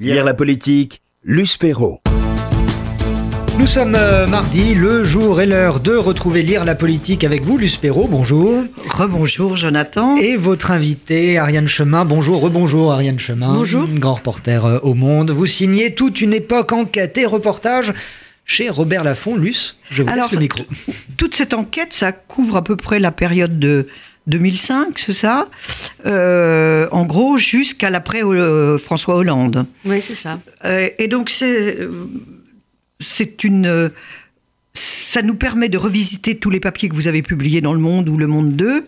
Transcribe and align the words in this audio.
Lire 0.00 0.24
la 0.24 0.32
politique, 0.32 1.02
Luce 1.22 1.58
Perrault. 1.58 2.00
Nous 3.58 3.66
sommes 3.66 3.94
euh, 3.94 4.26
mardi, 4.28 4.74
le 4.74 5.04
jour 5.04 5.42
et 5.42 5.46
l'heure 5.46 5.78
de 5.78 5.92
retrouver 5.94 6.42
Lire 6.42 6.64
la 6.64 6.74
politique 6.74 7.22
avec 7.22 7.42
vous, 7.44 7.58
Luce 7.58 7.76
Perrault, 7.76 8.08
bonjour. 8.08 8.64
Rebonjour 8.88 9.58
Jonathan. 9.58 10.16
Et 10.16 10.38
votre 10.38 10.70
invité, 10.70 11.36
Ariane 11.36 11.68
Chemin, 11.68 12.06
bonjour, 12.06 12.40
rebonjour 12.40 12.92
Ariane 12.92 13.18
Chemin. 13.18 13.52
Bonjour. 13.52 13.86
Grand 13.88 14.14
reporter 14.14 14.64
euh, 14.64 14.78
au 14.82 14.94
Monde. 14.94 15.32
Vous 15.32 15.44
signez 15.44 15.94
toute 15.94 16.22
une 16.22 16.32
époque 16.32 16.72
enquête 16.72 17.18
et 17.18 17.26
reportage 17.26 17.92
chez 18.46 18.70
Robert 18.70 19.04
Laffont. 19.04 19.36
Luce, 19.36 19.76
je 19.90 20.02
vous 20.02 20.08
Alors, 20.08 20.28
laisse 20.28 20.32
le 20.32 20.38
micro. 20.38 20.64
Toute 21.18 21.34
cette 21.34 21.52
enquête, 21.52 21.92
ça 21.92 22.12
couvre 22.12 22.56
à 22.56 22.64
peu 22.64 22.76
près 22.76 23.00
la 23.00 23.12
période 23.12 23.58
de 23.58 23.86
2005, 24.30 24.98
c'est 24.98 25.12
ça? 25.12 25.48
Euh, 26.06 26.88
En 26.92 27.04
gros, 27.04 27.36
jusqu'à 27.36 27.90
l'après 27.90 28.24
euh, 28.24 28.78
François 28.78 29.16
Hollande. 29.16 29.66
Oui, 29.84 30.00
c'est 30.00 30.14
ça. 30.14 30.40
Euh, 30.64 30.88
et 30.98 31.08
donc, 31.08 31.28
c'est 31.30 31.76
une. 33.44 33.90
ça 34.72 35.22
nous 35.22 35.34
permet 35.34 35.68
de 35.68 35.78
revisiter 35.78 36.36
tous 36.36 36.50
les 36.50 36.60
papiers 36.60 36.88
que 36.88 36.94
vous 36.94 37.08
avez 37.08 37.22
publiés 37.22 37.60
dans 37.60 37.72
Le 37.72 37.80
Monde 37.80 38.08
ou 38.08 38.16
Le 38.16 38.26
Monde 38.26 38.54
2. 38.56 38.86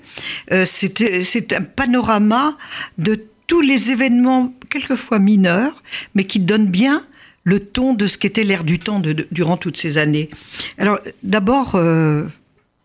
Euh, 0.53 0.65
c'est 0.65 1.53
un 1.53 1.63
panorama 1.63 2.57
de 2.99 3.25
tous 3.47 3.61
les 3.61 3.91
événements, 3.91 4.55
quelquefois 4.71 5.19
mineurs, 5.19 5.83
mais 6.15 6.25
qui 6.25 6.39
donnent 6.41 6.69
bien 6.71 7.05
le 7.45 7.59
ton 7.59 7.93
de 7.93 8.07
ce 8.07 8.19
qu'était 8.19 8.45
l'air 8.45 8.63
du 8.63 8.79
temps 8.79 9.01
de- 9.01 9.13
de- 9.13 9.27
durant 9.33 9.57
toutes 9.57 9.77
ces 9.77 9.99
années. 9.99 10.31
Alors, 10.79 11.01
d'abord, 11.25 11.73
euh, 11.75 12.23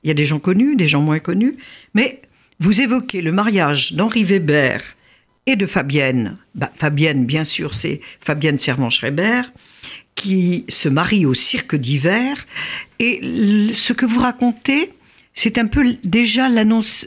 il 0.03 0.07
y 0.07 0.11
a 0.11 0.15
des 0.15 0.25
gens 0.25 0.39
connus, 0.39 0.75
des 0.75 0.87
gens 0.87 1.01
moins 1.01 1.19
connus, 1.19 1.55
mais 1.93 2.21
vous 2.59 2.81
évoquez 2.81 3.21
le 3.21 3.31
mariage 3.31 3.93
d'Henri 3.93 4.23
Weber 4.23 4.81
et 5.45 5.55
de 5.55 5.65
Fabienne. 5.65 6.37
Bah, 6.55 6.71
Fabienne, 6.75 7.25
bien 7.25 7.43
sûr, 7.43 7.73
c'est 7.73 8.01
Fabienne 8.19 8.59
Servan-Schreiber, 8.59 9.43
qui 10.15 10.65
se 10.67 10.89
marie 10.89 11.25
au 11.25 11.33
cirque 11.33 11.75
d'hiver. 11.75 12.45
Et 12.99 13.21
ce 13.73 13.93
que 13.93 14.05
vous 14.05 14.19
racontez, 14.19 14.91
c'est 15.33 15.57
un 15.57 15.67
peu 15.67 15.95
déjà 16.03 16.49
l'annonce, 16.49 17.05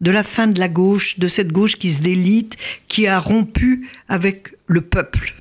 de 0.00 0.10
la 0.10 0.22
fin 0.22 0.46
de 0.46 0.58
la 0.60 0.68
gauche, 0.68 1.18
de 1.18 1.28
cette 1.28 1.52
gauche 1.52 1.76
qui 1.76 1.92
se 1.92 2.00
délite, 2.00 2.56
qui 2.88 3.06
a 3.06 3.18
rompu 3.18 3.88
avec 4.08 4.54
le 4.66 4.80
peuple. 4.80 5.34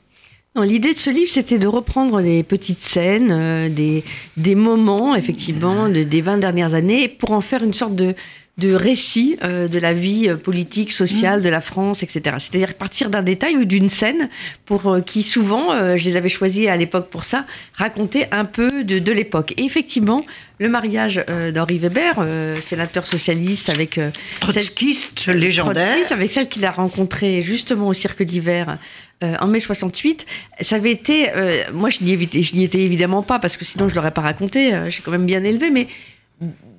L'idée 0.61 0.93
de 0.93 0.97
ce 0.97 1.11
livre, 1.11 1.29
c'était 1.29 1.59
de 1.59 1.67
reprendre 1.67 2.21
des 2.23 2.41
petites 2.41 2.79
scènes, 2.79 3.29
euh, 3.31 3.69
des, 3.69 4.55
moments, 4.55 5.15
effectivement, 5.15 5.87
de- 5.87 6.01
des 6.01 6.21
20 6.21 6.39
dernières 6.39 6.73
années, 6.73 7.07
pour 7.07 7.31
en 7.31 7.41
faire 7.41 7.63
une 7.63 7.73
sorte 7.75 7.95
de, 7.95 8.15
de 8.57 8.73
récit 8.73 9.37
euh, 9.43 9.67
de 9.67 9.77
la 9.77 9.93
vie 9.93 10.27
euh, 10.29 10.35
politique, 10.35 10.91
sociale 10.91 11.43
de 11.43 11.49
la 11.49 11.61
France, 11.61 12.01
etc. 12.01 12.21
C'est-à-dire 12.39 12.73
partir 12.73 13.11
d'un 13.11 13.21
détail 13.21 13.55
ou 13.55 13.65
d'une 13.65 13.87
scène 13.87 14.29
pour 14.65 14.87
euh, 14.87 15.01
qui, 15.01 15.21
souvent, 15.21 15.71
euh, 15.73 15.95
je 15.95 16.09
les 16.09 16.15
avais 16.15 16.27
choisis 16.29 16.67
à 16.67 16.75
l'époque 16.75 17.09
pour 17.09 17.23
ça, 17.23 17.45
raconter 17.73 18.25
un 18.31 18.45
peu 18.45 18.83
de, 18.83 18.97
de 18.97 19.11
l'époque. 19.11 19.53
Et 19.57 19.63
effectivement, 19.63 20.25
le 20.59 20.69
mariage 20.69 21.23
euh, 21.29 21.51
d'Henri 21.51 21.77
Weber, 21.77 22.15
euh, 22.17 22.59
sénateur 22.61 23.05
socialiste 23.05 23.69
avec... 23.69 23.99
euh, 23.99 24.09
celle- 24.41 24.53
Trotskiste 24.53 25.27
légendaire. 25.27 25.83
Trotskiste, 25.85 26.11
avec 26.11 26.31
celle 26.31 26.47
qu'il 26.49 26.65
a 26.65 26.71
rencontrée 26.71 27.43
justement 27.43 27.87
au 27.89 27.93
cirque 27.93 28.23
d'hiver 28.23 28.79
euh, 29.23 29.35
en 29.39 29.45
mai 29.45 29.59
68. 29.59 30.25
Ça 30.61 30.77
avait 30.77 30.91
été, 30.91 31.29
euh, 31.35 31.61
moi 31.73 31.91
je 31.91 32.03
n'y 32.03 32.13
étais, 32.13 32.41
je 32.41 32.55
n'y 32.55 32.63
étais 32.63 32.79
évidemment 32.79 33.21
pas 33.21 33.37
parce 33.37 33.55
que 33.55 33.65
sinon 33.65 33.87
je 33.87 33.93
l'aurais 33.93 34.09
pas 34.11 34.21
raconté. 34.21 34.73
euh, 34.73 34.89
J'ai 34.89 35.03
quand 35.03 35.11
même 35.11 35.27
bien 35.27 35.43
élevé, 35.43 35.69
mais 35.69 35.87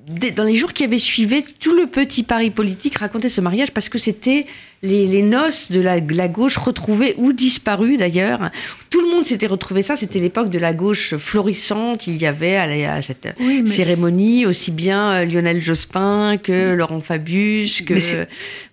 dans 0.09 0.45
les 0.45 0.57
jours 0.57 0.73
qui 0.73 0.85
avaient 0.85 0.97
suivi, 0.99 1.45
tout 1.61 1.75
le 1.75 1.87
petit 1.87 2.23
Paris 2.23 2.51
politique 2.51 2.97
racontait 2.99 3.29
ce 3.29 3.41
mariage 3.41 3.73
parce 3.73 3.89
que 3.89 3.99
c'était 3.99 4.47
les, 4.83 5.07
les 5.07 5.23
noces 5.23 5.73
de 5.73 5.81
la, 5.81 6.01
gauche 6.29 6.57
retrouvée 6.57 7.15
ou 7.19 7.33
disparues 7.33 7.97
d'ailleurs. 7.97 8.51
Tout 8.91 9.01
le 9.03 9.09
monde 9.11 9.25
s'était 9.27 9.49
retrouvé 9.49 9.83
ça. 9.83 9.97
C'était 9.97 10.21
l'époque 10.21 10.51
de 10.51 10.59
la 10.59 10.73
gauche 10.73 11.17
florissante. 11.17 12.07
Il 12.07 12.17
y 12.17 12.27
avait 12.27 12.57
à, 12.57 12.67
la- 12.67 12.95
à 12.95 13.03
cette 13.03 13.29
Oui, 13.41 13.63
mais- 13.63 13.71
cérémonie 13.71 14.47
aussi 14.47 14.71
bien 14.71 15.11
euh, 15.13 15.25
Lionel 15.25 15.61
Jospin 15.61 16.37
que 16.43 16.73
Laurent 16.75 17.01
Fabius 17.01 17.83
que 17.83 17.95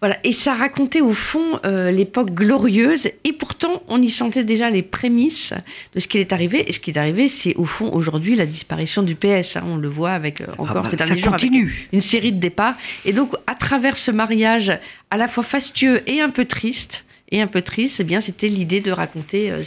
voilà 0.01 0.18
et 0.24 0.31
ça 0.31 0.53
racontait 0.53 1.01
au 1.01 1.13
fond 1.13 1.59
euh, 1.66 1.91
l'époque 1.91 2.31
glorieuse 2.34 3.07
et 3.24 3.34
pourtant 3.34 3.81
on 3.88 4.01
y 4.01 4.09
sentait 4.09 4.44
déjà 4.44 4.69
les 4.69 4.84
prémices 4.84 5.53
de 5.94 6.00
ce 6.00 6.07
qui 6.07 6.18
est 6.19 6.31
arrivé 6.34 6.63
et 6.69 6.74
ce 6.74 6.79
qui 6.79 6.91
est 6.91 6.97
arrivé 6.97 7.28
c'est 7.28 7.56
au 7.56 7.66
fond 7.66 7.90
aujourd'hui 7.91 8.35
la 8.35 8.45
disparition 8.45 9.01
du 9.03 9.16
PS 9.16 9.57
hein. 9.57 9.63
on 9.68 9.78
le 9.78 9.88
voit 9.90 10.12
avec 10.12 10.41
euh, 10.41 10.45
encore 10.57 10.84
bah, 10.84 10.90
ces 10.90 10.97
derniers 10.97 11.22
continue. 11.31 11.88
une 11.94 12.02
série 12.02 12.31
de 12.31 12.40
départs 12.40 12.75
et 13.06 13.13
donc 13.13 13.34
à 13.47 13.56
travers 13.56 13.97
ce 13.97 14.12
mariage 14.12 14.78
à 15.12 15.18
la 15.18 15.28
fois 15.28 15.44
fastueux 15.44 16.02
et 16.08 16.22
un 16.22 16.30
peu 16.30 16.46
triste 16.46 17.05
et 17.31 17.41
un 17.41 17.47
peu 17.47 17.62
triste, 17.63 17.97
eh 18.02 18.03
bien 18.03 18.22
c'était 18.22 18.47
l'idée 18.47 18.81
de 18.81 18.91
raconter 18.91 19.50
euh, 19.52 19.62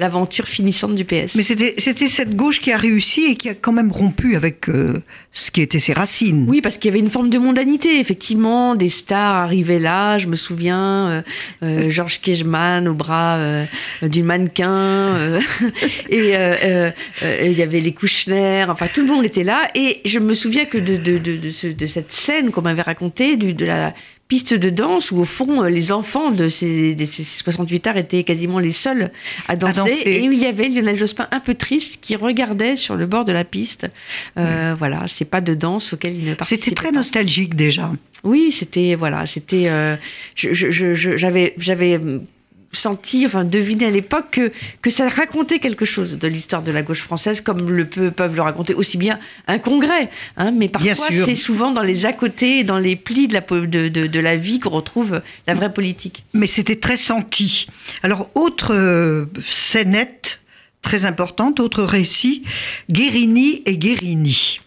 l'aventure 0.00 0.46
finissante 0.48 0.94
du 0.96 1.04
PS. 1.04 1.36
Mais 1.36 1.42
c'était 1.42 1.74
cette 2.08 2.34
gauche 2.34 2.60
qui 2.60 2.72
a 2.72 2.76
réussi 2.76 3.26
et 3.30 3.36
qui 3.36 3.48
a 3.48 3.54
quand 3.54 3.72
même 3.72 3.92
rompu 3.92 4.34
avec 4.34 4.68
euh, 4.68 4.94
ce 5.32 5.50
qui 5.52 5.60
était 5.60 5.78
ses 5.78 5.92
racines. 5.92 6.46
Oui, 6.48 6.60
parce 6.60 6.78
qu'il 6.78 6.88
y 6.90 6.92
avait 6.92 6.98
une 6.98 7.10
forme 7.10 7.30
de 7.30 7.38
mondanité, 7.38 8.00
effectivement. 8.00 8.74
Des 8.74 8.88
stars 8.88 9.36
arrivaient 9.36 9.78
là, 9.78 10.18
je 10.18 10.26
me 10.26 10.34
souviens, 10.36 11.08
euh, 11.08 11.22
euh, 11.62 11.90
Georges 11.90 12.20
Kejman 12.20 12.88
au 12.88 12.94
bras 12.94 13.38
d'une 14.02 14.24
mannequin, 14.24 15.14
et 16.10 16.34
il 17.44 17.52
y 17.52 17.62
avait 17.62 17.80
les 17.80 17.92
Kouchner, 17.92 18.64
enfin 18.68 18.88
tout 18.92 19.02
le 19.02 19.06
monde 19.12 19.24
était 19.24 19.44
là. 19.44 19.70
Et 19.74 20.00
je 20.04 20.18
me 20.18 20.34
souviens 20.34 20.64
que 20.64 20.78
de, 20.78 20.96
de, 20.96 21.18
de, 21.18 21.36
de, 21.36 21.50
ce- 21.50 21.66
de 21.68 21.86
cette 21.86 22.10
scène 22.12 22.50
qu'on 22.50 22.62
m'avait 22.62 22.82
racontée, 22.82 23.36
de 23.36 23.64
la 23.64 23.94
piste 24.28 24.54
de 24.54 24.70
danse 24.70 25.12
où 25.12 25.18
au 25.18 25.24
fond 25.24 25.62
euh, 25.62 25.68
les 25.68 25.92
enfants 25.92 26.30
de 26.32 26.48
ces, 26.48 26.94
de 26.94 27.04
ces 27.06 27.22
68 27.22 27.86
arts 27.86 27.96
étaient 27.96 28.24
quasiment 28.24 28.58
les 28.58 28.72
seuls 28.72 29.12
à 29.46 29.54
danser, 29.56 29.80
danser. 29.80 30.02
et 30.10 30.28
où 30.28 30.32
il 30.32 30.38
y 30.38 30.46
avait 30.46 30.68
Lionel 30.68 30.96
Jospin 30.96 31.28
un 31.30 31.40
peu 31.40 31.54
triste 31.54 31.98
qui 32.00 32.16
regardait 32.16 32.74
sur 32.76 32.96
le 32.96 33.06
bord 33.06 33.24
de 33.24 33.32
la 33.32 33.44
piste. 33.44 33.86
Euh, 34.36 34.74
Voilà, 34.78 35.04
c'est 35.08 35.24
pas 35.24 35.40
de 35.40 35.54
danse 35.54 35.92
auquel 35.92 36.14
il 36.14 36.24
ne 36.24 36.34
participait 36.34 36.64
C'était 36.64 36.74
très 36.76 36.88
pas. 36.90 36.96
nostalgique 36.96 37.54
déjà. 37.54 37.92
Oui, 38.24 38.50
c'était 38.50 38.96
voilà, 38.96 39.26
c'était. 39.26 39.66
euh, 39.68 39.96
J'avais 40.34 41.54
j'avais 41.58 42.00
senti, 42.72 43.26
enfin 43.26 43.44
deviné 43.44 43.86
à 43.86 43.90
l'époque 43.90 44.30
que 44.32 44.52
que 44.82 44.90
ça 44.90 45.08
racontait 45.08 45.58
quelque 45.58 45.84
chose 45.84 46.18
de 46.18 46.28
l'histoire 46.28 46.62
de 46.62 46.72
la 46.72 46.82
gauche 46.82 47.02
française, 47.02 47.40
comme 47.40 47.70
le 47.70 47.84
peut, 47.84 48.10
peuvent 48.10 48.34
le 48.34 48.42
raconter 48.42 48.74
aussi 48.74 48.98
bien 48.98 49.18
un 49.46 49.58
congrès. 49.58 50.10
Hein, 50.36 50.50
mais 50.52 50.68
parfois, 50.68 51.08
c'est 51.10 51.36
souvent 51.36 51.70
dans 51.70 51.82
les 51.82 52.06
à 52.06 52.12
côté, 52.12 52.64
dans 52.64 52.78
les 52.78 52.96
plis 52.96 53.28
de 53.28 53.34
la 53.34 53.40
de, 53.40 53.88
de 53.88 54.20
la 54.20 54.36
vie 54.36 54.60
qu'on 54.60 54.70
retrouve 54.70 55.22
la 55.46 55.54
vraie 55.54 55.72
politique. 55.72 56.24
Mais 56.34 56.46
c'était 56.46 56.76
très 56.76 56.96
senti. 56.96 57.66
Alors, 58.02 58.30
autre 58.34 58.74
euh, 58.74 59.26
scénette 59.48 60.40
très 60.82 61.04
importante, 61.04 61.58
autre 61.58 61.82
récit, 61.82 62.44
Guérini 62.90 63.62
et 63.66 63.76
Guérini. 63.76 64.60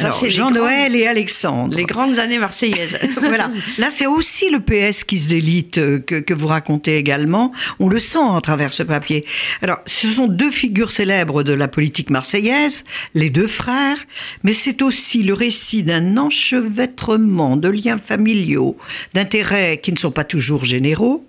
Alors, 0.00 0.28
Jean-Noël 0.28 0.96
et 0.96 1.06
Alexandre. 1.06 1.76
Les 1.76 1.84
grandes 1.84 2.18
années 2.18 2.38
marseillaises. 2.38 2.98
voilà. 3.16 3.50
Là, 3.78 3.90
c'est 3.90 4.06
aussi 4.06 4.50
le 4.50 4.60
PS 4.60 5.04
qui 5.04 5.18
se 5.18 5.28
délite 5.28 5.78
euh, 5.78 5.98
que, 5.98 6.16
que 6.16 6.34
vous 6.34 6.46
racontez 6.46 6.96
également. 6.96 7.52
On 7.78 7.88
le 7.88 8.00
sent 8.00 8.18
à 8.18 8.40
travers 8.40 8.72
ce 8.72 8.82
papier. 8.82 9.24
Alors, 9.62 9.78
ce 9.86 10.08
sont 10.08 10.26
deux 10.26 10.50
figures 10.50 10.92
célèbres 10.92 11.42
de 11.42 11.52
la 11.52 11.68
politique 11.68 12.10
marseillaise, 12.10 12.84
les 13.14 13.30
deux 13.30 13.46
frères, 13.46 13.98
mais 14.42 14.52
c'est 14.52 14.82
aussi 14.82 15.22
le 15.22 15.34
récit 15.34 15.82
d'un 15.82 16.16
enchevêtrement 16.16 17.56
de 17.56 17.68
liens 17.68 17.98
familiaux, 17.98 18.76
d'intérêts 19.14 19.80
qui 19.82 19.92
ne 19.92 19.98
sont 19.98 20.10
pas 20.10 20.24
toujours 20.24 20.64
généraux. 20.64 21.26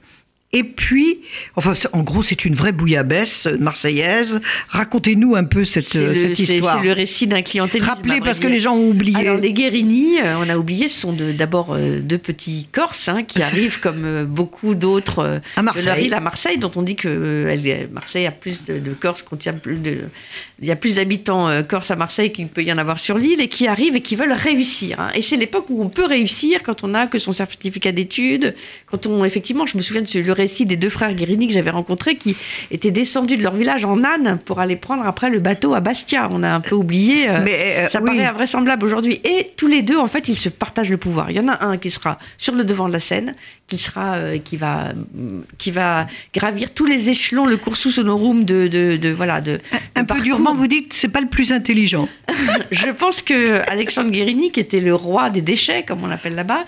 Et 0.53 0.63
puis, 0.65 1.19
enfin, 1.55 1.73
en 1.93 2.01
gros, 2.01 2.21
c'est 2.21 2.43
une 2.43 2.55
vraie 2.55 2.73
bouillabaisse 2.73 3.47
marseillaise. 3.59 4.41
Racontez-nous 4.67 5.35
un 5.35 5.45
peu 5.45 5.63
cette, 5.63 5.93
le, 5.93 6.13
cette 6.13 6.37
histoire. 6.39 6.79
c'est 6.81 6.85
le 6.85 6.91
récit 6.91 7.25
d'un 7.25 7.41
clientélisme. 7.41 7.89
Rappelez, 7.89 8.19
parce 8.19 8.39
que 8.39 8.47
les 8.47 8.57
gens 8.57 8.75
ont 8.75 8.89
oublié. 8.89 9.15
Alors 9.17 9.37
les 9.37 9.53
Guérini, 9.53 10.19
euh, 10.19 10.35
on 10.45 10.49
a 10.49 10.57
oublié, 10.57 10.89
ce 10.89 10.99
sont 10.99 11.13
d'abord 11.37 11.69
euh, 11.73 12.01
deux 12.01 12.17
petits 12.17 12.67
Corses 12.71 13.07
hein, 13.07 13.23
qui 13.23 13.41
arrivent 13.43 13.79
comme 13.79 14.03
euh, 14.03 14.25
beaucoup 14.25 14.75
d'autres 14.75 15.39
À 15.55 15.61
de 15.61 15.65
Marseille. 15.65 15.85
leur 15.85 15.99
île 15.99 16.13
à 16.13 16.19
Marseille, 16.19 16.57
dont 16.57 16.71
on 16.75 16.81
dit 16.81 16.95
que 16.97 17.47
Marseille 17.93 18.25
a 18.27 18.31
plus 18.31 18.65
de, 18.65 18.77
de 18.79 18.91
Corses, 18.91 19.23
contient 19.23 19.53
plus 19.53 19.77
de, 19.77 19.99
il 20.61 20.67
y 20.67 20.71
a 20.71 20.75
plus 20.75 20.95
d'habitants 20.95 21.47
Corses 21.63 21.91
à 21.91 21.95
Marseille 21.95 22.33
qu'il 22.33 22.49
peut 22.49 22.63
y 22.63 22.73
en 22.73 22.77
avoir 22.77 22.99
sur 22.99 23.17
l'île 23.17 23.39
et 23.39 23.47
qui 23.47 23.67
arrivent 23.67 23.95
et 23.95 24.01
qui 24.01 24.17
veulent 24.17 24.33
réussir. 24.33 24.99
hein. 24.99 25.11
Et 25.15 25.21
c'est 25.21 25.37
l'époque 25.37 25.67
où 25.69 25.81
on 25.81 25.87
peut 25.87 26.05
réussir 26.05 26.61
quand 26.61 26.83
on 26.83 26.93
a 26.93 27.07
que 27.07 27.19
son 27.19 27.31
certificat 27.31 27.93
d'études, 27.93 28.53
quand 28.85 29.07
on 29.07 29.23
effectivement, 29.23 29.65
je 29.65 29.77
me 29.77 29.81
souviens 29.81 30.01
de 30.01 30.07
ce- 30.07 30.17
le 30.19 30.40
récit 30.41 30.65
des 30.65 30.75
deux 30.75 30.89
frères 30.89 31.13
Guérini 31.13 31.47
que 31.47 31.53
j'avais 31.53 31.69
rencontrés 31.69 32.15
qui 32.15 32.35
étaient 32.71 32.91
descendus 32.91 33.37
de 33.37 33.43
leur 33.43 33.55
village 33.55 33.85
en 33.85 34.03
âne 34.03 34.39
pour 34.45 34.59
aller 34.59 34.75
prendre 34.75 35.05
après 35.05 35.29
le 35.29 35.39
bateau 35.39 35.73
à 35.73 35.79
Bastia. 35.79 36.27
On 36.31 36.43
a 36.43 36.49
un 36.49 36.59
peu 36.59 36.75
oublié. 36.75 37.29
euh, 37.29 37.41
Mais, 37.43 37.59
euh, 37.77 37.89
ça 37.89 37.99
oui. 38.01 38.07
paraît 38.07 38.25
invraisemblable 38.25 38.85
aujourd'hui. 38.85 39.21
Et 39.23 39.51
tous 39.55 39.67
les 39.67 39.81
deux, 39.81 39.97
en 39.97 40.07
fait, 40.07 40.27
ils 40.27 40.35
se 40.35 40.49
partagent 40.49 40.89
le 40.89 40.97
pouvoir. 40.97 41.31
Il 41.31 41.37
y 41.37 41.39
en 41.39 41.47
a 41.47 41.65
un 41.65 41.77
qui 41.77 41.91
sera 41.91 42.17
sur 42.37 42.53
le 42.55 42.63
devant 42.63 42.87
de 42.87 42.93
la 42.93 42.99
scène, 42.99 43.35
qui 43.67 43.77
sera, 43.77 44.15
euh, 44.15 44.37
qui 44.37 44.57
va, 44.57 44.89
qui 45.57 45.71
va 45.71 46.07
gravir 46.33 46.71
tous 46.73 46.85
les 46.85 47.09
échelons, 47.09 47.45
le 47.45 47.57
cursus 47.57 47.97
honorum 47.97 48.43
de, 48.43 48.67
de, 48.67 48.97
de 48.97 49.09
voilà, 49.09 49.39
de. 49.41 49.59
Un 49.95 50.03
de 50.03 50.07
peu 50.13 50.19
durement, 50.21 50.53
vous 50.53 50.67
dites 50.67 50.89
que 50.89 50.95
c'est 50.95 51.07
pas 51.07 51.21
le 51.21 51.27
plus 51.29 51.51
intelligent. 51.53 52.09
Je 52.71 52.89
pense 52.89 53.21
que 53.21 53.61
Alexandre 53.69 54.09
Guérini, 54.11 54.51
qui 54.51 54.59
était 54.59 54.79
le 54.81 54.93
roi 54.95 55.29
des 55.29 55.41
déchets, 55.41 55.83
comme 55.87 56.03
on 56.03 56.07
l'appelle 56.07 56.35
là-bas, 56.35 56.65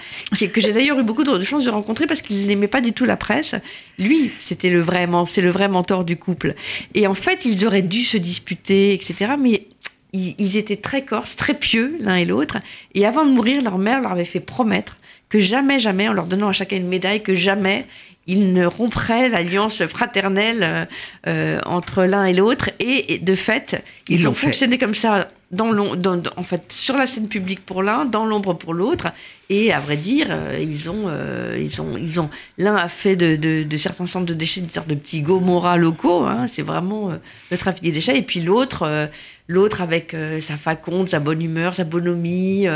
que 0.53 0.61
j'ai 0.61 0.71
d'ailleurs 0.73 0.99
eu 0.99 1.03
beaucoup 1.03 1.23
de 1.23 1.33
de 1.33 1.43
chance 1.43 1.65
de 1.65 1.71
rencontrer 1.71 2.05
parce 2.05 2.21
qu'il 2.21 2.45
n'aimait 2.45 2.67
pas 2.67 2.81
du 2.81 2.93
tout 2.93 3.05
la 3.05 3.17
presse, 3.17 3.55
lui, 4.00 4.31
c'était 4.42 4.69
le 4.69 4.80
vrai, 4.80 5.07
c'est 5.27 5.42
le 5.42 5.51
vrai 5.51 5.68
mentor 5.68 6.06
du 6.06 6.18
couple. 6.18 6.56
Et 6.94 7.07
en 7.07 7.13
fait, 7.13 7.45
ils 7.45 7.65
auraient 7.65 7.81
dû 7.81 8.04
se 8.04 8.18
disputer, 8.18 8.94
etc. 8.94 9.33
Mais 9.39 9.68
ils, 10.13 10.57
étaient 10.57 10.77
très 10.77 11.04
corses, 11.04 11.36
très 11.36 11.56
pieux 11.56 11.98
l'un 12.00 12.15
et 12.15 12.25
l'autre. 12.25 12.57
Et 12.94 13.06
avant 13.06 13.25
de 13.25 13.31
mourir, 13.31 13.62
leur 13.62 13.77
mère 13.77 14.01
leur 14.01 14.12
avait 14.12 14.25
fait 14.25 14.39
promettre 14.39 14.98
que 15.30 15.39
jamais, 15.39 15.80
jamais, 15.80 16.07
en 16.07 16.13
leur 16.13 16.27
donnant 16.27 16.50
à 16.50 16.54
chacun 16.54 16.77
une 16.77 16.88
médaille, 16.88 17.24
que 17.24 17.33
jamais 17.33 17.88
ils 18.27 18.54
ne 18.54 18.65
rompraient 18.65 19.27
l'alliance 19.27 19.86
fraternelle 19.86 20.59
euh, 20.62 20.86
euh, 21.27 21.59
entre 21.66 22.04
l'un 22.04 22.25
et 22.25 22.33
l'autre. 22.33 22.69
Et, 22.80 23.18
de 23.18 23.36
fait, 23.36 23.83
ils, 24.07 24.27
ont 24.27 24.33
fonctionné 24.33 24.77
comme 24.77 24.94
ça 24.94 25.30
dans, 25.53 26.21
en 26.35 26.44
fait, 26.44 26.71
sur 26.71 26.97
la 26.97 27.07
scène 27.07 27.27
publique 27.27 27.65
pour 27.65 27.83
l'un, 27.83 28.05
dans 28.05 28.25
l'ombre 28.25 28.53
pour 28.53 28.73
l'autre. 28.73 29.07
Et 29.50 29.71
à 29.71 29.79
vrai 29.79 29.97
dire, 29.97 30.27
euh, 30.29 30.57
ils 30.59 30.89
ont, 30.89 31.11
ils 31.57 31.81
ont, 31.81 31.97
ils 31.97 32.19
ont, 32.19 32.29
l'un 32.57 32.75
a 32.75 32.88
fait 32.88 33.15
de, 33.15 33.77
certains 33.77 34.05
centres 34.05 34.25
de 34.25 34.33
déchets 34.33 34.61
une 34.61 34.69
sorte 34.69 34.88
de 34.88 34.95
petits 34.95 35.21
Gomorrah 35.21 35.77
locaux. 35.77 36.23
Hein, 36.23 36.47
c'est 36.51 36.61
vraiment 36.61 37.11
le 37.51 37.57
trafic 37.57 37.83
des 37.83 37.91
déchets. 37.91 38.17
Et 38.17 38.23
puis 38.23 38.41
l'autre, 38.41 39.09
l'autre 39.47 39.81
avec 39.81 40.15
sa 40.39 40.57
faconde, 40.57 41.09
sa 41.09 41.19
bonne 41.19 41.41
humeur, 41.41 41.75
sa 41.75 41.83
bonhomie. 41.83 42.67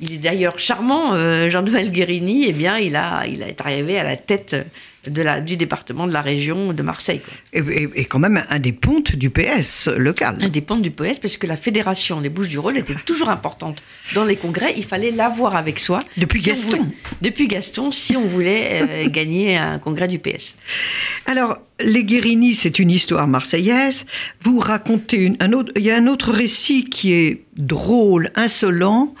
il 0.00 0.12
est 0.12 0.18
d'ailleurs 0.18 0.58
charmant, 0.58 1.12
Jean-Noël 1.48 1.90
Guérini. 1.90 2.46
Eh 2.48 2.52
bien, 2.52 2.78
il 2.78 2.96
a, 2.96 3.26
il 3.26 3.42
est 3.42 3.60
arrivé 3.60 3.98
à 3.98 4.04
la 4.04 4.16
tête 4.16 4.56
de 5.08 5.22
la, 5.22 5.40
du 5.40 5.56
département, 5.56 6.06
de 6.06 6.12
la 6.12 6.20
région 6.20 6.72
de 6.72 6.82
Marseille. 6.82 7.20
Et, 7.52 8.04
quand 8.04 8.18
même 8.18 8.44
un 8.48 8.58
des 8.58 8.72
pontes 8.72 9.16
du 9.16 9.30
PS 9.30 9.88
local. 9.88 10.38
Un 10.40 10.48
des 10.48 10.60
pontes 10.60 10.82
du 10.82 10.90
PS, 10.90 11.18
parce 11.20 11.36
que 11.36 11.46
la 11.46 11.56
fédération 11.56 12.20
des 12.20 12.28
Bouches-du-Rhône 12.28 12.76
était 12.76 12.94
toujours 13.04 13.28
importante 13.28 13.82
dans 14.14 14.24
les 14.24 14.36
congrès. 14.36 14.74
Il 14.76 14.84
fallait 14.84 15.10
l'avoir 15.10 15.56
avec 15.56 15.78
soi. 15.78 16.00
Depuis 16.16 16.40
Gaston. 16.40 16.88
depuis 17.22 17.48
Gaston, 17.48 17.90
si 17.90 18.16
on 18.16 18.26
voulait 18.26 18.82
euh, 18.82 19.08
gagner 19.08 19.56
un 19.56 19.78
congrès 19.78 20.08
du 20.08 20.18
PS. 20.18 20.56
Alors, 21.26 21.58
les 21.80 22.04
Guérini, 22.04 22.54
c'est 22.54 22.78
une 22.78 22.90
histoire 22.90 23.28
marseillaise. 23.28 24.06
Vous 24.42 24.58
racontez 24.58 25.32
un 25.40 25.52
autre. 25.52 25.72
Il 25.76 25.82
y 25.82 25.90
a 25.90 25.96
un 25.96 26.06
autre 26.06 26.32
récit 26.32 26.84
qui 26.84 27.12
est 27.12 27.42
drôle, 27.56 28.30
insolent. 28.34 29.14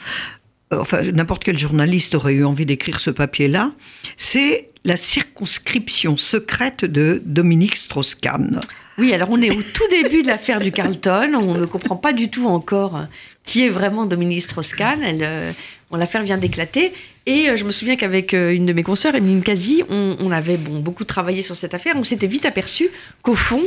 Euh, 0.72 0.78
enfin, 0.80 1.02
n'importe 1.02 1.44
quel 1.44 1.58
journaliste 1.58 2.14
aurait 2.14 2.34
eu 2.34 2.44
envie 2.44 2.66
d'écrire 2.66 3.00
ce 3.00 3.10
papier-là. 3.10 3.72
C'est 4.16 4.70
la 4.86 4.96
circonscription 4.96 6.16
secrète 6.16 6.84
de 6.84 7.20
Dominique 7.24 7.76
Strauss-Kahn. 7.76 8.60
Oui, 8.98 9.12
alors 9.12 9.28
on 9.30 9.42
est 9.42 9.54
au 9.54 9.62
tout 9.62 9.86
début 9.90 10.22
de 10.22 10.28
l'affaire 10.28 10.58
du 10.58 10.72
Carlton. 10.72 11.32
On 11.34 11.54
ne 11.54 11.66
comprend 11.66 11.96
pas 11.96 12.14
du 12.14 12.30
tout 12.30 12.46
encore 12.46 13.06
qui 13.46 13.64
est 13.64 13.68
vraiment 13.68 14.06
Dominique 14.06 14.42
Strauss-Kahn. 14.42 15.00
Euh, 15.04 15.52
l'affaire 15.92 16.22
vient 16.22 16.38
d'éclater. 16.38 16.92
Et 17.26 17.48
euh, 17.48 17.56
je 17.56 17.64
me 17.64 17.70
souviens 17.70 17.96
qu'avec 17.96 18.32
euh, 18.32 18.52
une 18.52 18.64
de 18.64 18.72
mes 18.72 18.82
consoeurs, 18.82 19.14
Emeline 19.14 19.42
Kazi, 19.42 19.82
on, 19.90 20.30
avait 20.30 20.56
bon, 20.56 20.80
beaucoup 20.80 21.04
travaillé 21.04 21.42
sur 21.42 21.56
cette 21.56 21.74
affaire. 21.74 21.94
On 21.96 22.04
s'était 22.04 22.26
vite 22.26 22.46
aperçu 22.46 22.88
qu'au 23.22 23.34
fond, 23.34 23.62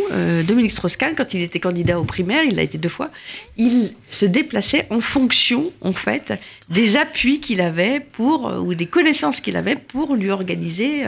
Dominique 0.46 0.72
Strauss-Kahn, 0.72 1.14
quand 1.16 1.34
il 1.34 1.42
était 1.42 1.60
candidat 1.60 2.00
aux 2.00 2.04
primaires, 2.04 2.44
il 2.44 2.56
l'a 2.56 2.64
été 2.64 2.78
deux 2.78 2.90
fois, 2.90 3.10
il 3.58 3.94
se 4.10 4.26
déplaçait 4.26 4.88
en 4.90 5.00
fonction, 5.00 5.72
en 5.82 5.94
fait, 5.94 6.34
des 6.70 6.98
appuis 6.98 7.40
qu'il 7.40 7.62
avait 7.62 8.00
pour, 8.00 8.52
ou 8.64 8.74
des 8.74 8.86
connaissances 8.88 9.42
qu'il 9.42 9.56
avait 9.56 9.76
pour 9.76 10.16
lui 10.16 10.30
organiser 10.30 11.06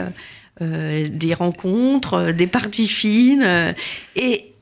euh, 0.60 1.08
des 1.10 1.32
rencontres, 1.32 2.14
euh, 2.14 2.32
des 2.32 2.46
parties 2.46 2.86
fines. 2.86 3.42
Euh, 3.42 3.72
et 4.16 4.52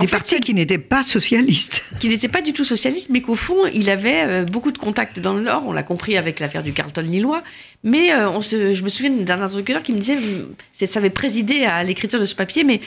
des 0.00 0.08
partis 0.08 0.40
qui 0.40 0.52
n'étaient 0.52 0.76
pas 0.76 1.02
socialistes. 1.02 1.84
Qui 2.00 2.08
n'étaient 2.08 2.28
pas 2.28 2.42
du 2.42 2.52
tout 2.52 2.64
socialistes, 2.64 3.08
mais 3.08 3.22
qu'au 3.22 3.36
fond, 3.36 3.64
il 3.72 3.88
avait 3.88 4.44
beaucoup 4.44 4.70
de 4.70 4.76
contacts 4.76 5.20
dans 5.20 5.32
le 5.32 5.40
Nord. 5.40 5.64
On 5.66 5.72
l'a 5.72 5.82
compris 5.82 6.18
avec 6.18 6.38
l'affaire 6.38 6.62
du 6.62 6.74
Carlton 6.74 7.00
Lillois. 7.00 7.42
Mais 7.82 8.14
on 8.14 8.42
se, 8.42 8.74
je 8.74 8.84
me 8.84 8.90
souviens 8.90 9.10
d'un 9.10 9.40
interlocuteur 9.40 9.82
qui 9.82 9.94
me 9.94 10.00
disait, 10.00 10.18
ça 10.86 10.98
avait 10.98 11.08
présidé 11.08 11.64
à 11.64 11.82
l'écriture 11.82 12.20
de 12.20 12.26
ce 12.26 12.34
papier, 12.34 12.62
mais 12.62 12.82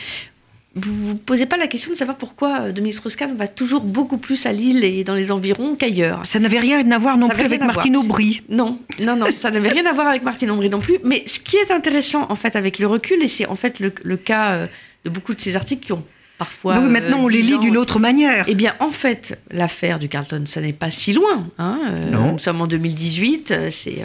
vous 0.75 0.92
ne 0.92 0.98
vous 0.98 1.16
posez 1.16 1.48
pas 1.48 1.57
la 1.57 1.68
question 1.68 1.92
de 1.92 1.98
savoir 1.98 2.18
pourquoi 2.18 2.62
euh, 2.62 2.71
Dominique 2.71 2.95
Strauss-Kahn 2.95 3.36
va 3.36 3.48
toujours 3.48 3.81
beaucoup 3.81 4.18
plus 4.18 4.45
à 4.45 4.51
Lille 4.51 4.83
et 4.83 5.04
dans 5.04 5.16
les 5.16 5.31
environs 5.31 5.75
qu'ailleurs. 5.75 6.25
Ça 6.25 6.39
n'avait 6.39 6.60
rien 6.60 6.89
à 6.92 6.98
voir 7.00 7.18
non 7.18 7.27
plus 7.27 7.44
avec 7.44 7.62
Martine 7.62 7.98
Aubry. 7.98 8.44
Non, 8.50 8.80
non, 9.00 9.16
non, 9.16 9.27
ça 9.36 9.50
n'avait 9.50 9.69
rien 9.69 9.86
à 9.88 9.94
voir 9.94 10.07
avec 10.07 10.21
Martine 10.21 10.51
Aubry 10.51 10.69
non 10.69 10.80
plus. 10.80 11.00
Mais 11.04 11.24
ce 11.25 11.39
qui 11.39 11.57
est 11.57 11.71
intéressant, 11.71 12.27
en 12.30 12.36
fait, 12.36 12.56
avec 12.56 12.77
le 12.77 12.86
recul, 12.86 13.21
et 13.24 13.27
c'est 13.27 13.48
en 13.48 13.56
fait 13.56 13.80
le, 13.80 14.18
cas 14.18 14.51
euh, 14.51 14.68
de 15.06 15.10
beaucoup 15.10 15.33
de 15.33 15.42
ces 15.42 15.56
articles 15.56 15.88
qui 15.88 15.92
ont 15.92 16.04
parfois. 16.38 16.80
Oui, 16.80 16.88
maintenant 16.88 17.19
on 17.19 17.27
les 17.27 17.42
lit 17.42 17.57
d'une 17.57 17.77
autre 17.77 18.00
manière. 18.00 18.45
Eh 18.48 18.54
bien, 18.54 18.75
en 18.80 18.92
fait, 18.92 19.39
l'affaire 19.50 19.98
du 19.98 20.07
Carlton, 20.07 20.44
ça 20.45 20.62
n'est 20.62 20.71
pas 20.71 20.92
si 20.92 21.13
loin. 21.13 21.48
Hein, 21.57 21.80
euh, 21.89 22.10
non. 22.12 22.33
Nous 22.33 22.39
sommes 22.39 22.62
en 22.62 22.68
2018, 22.68 23.71
c'est, 23.71 24.04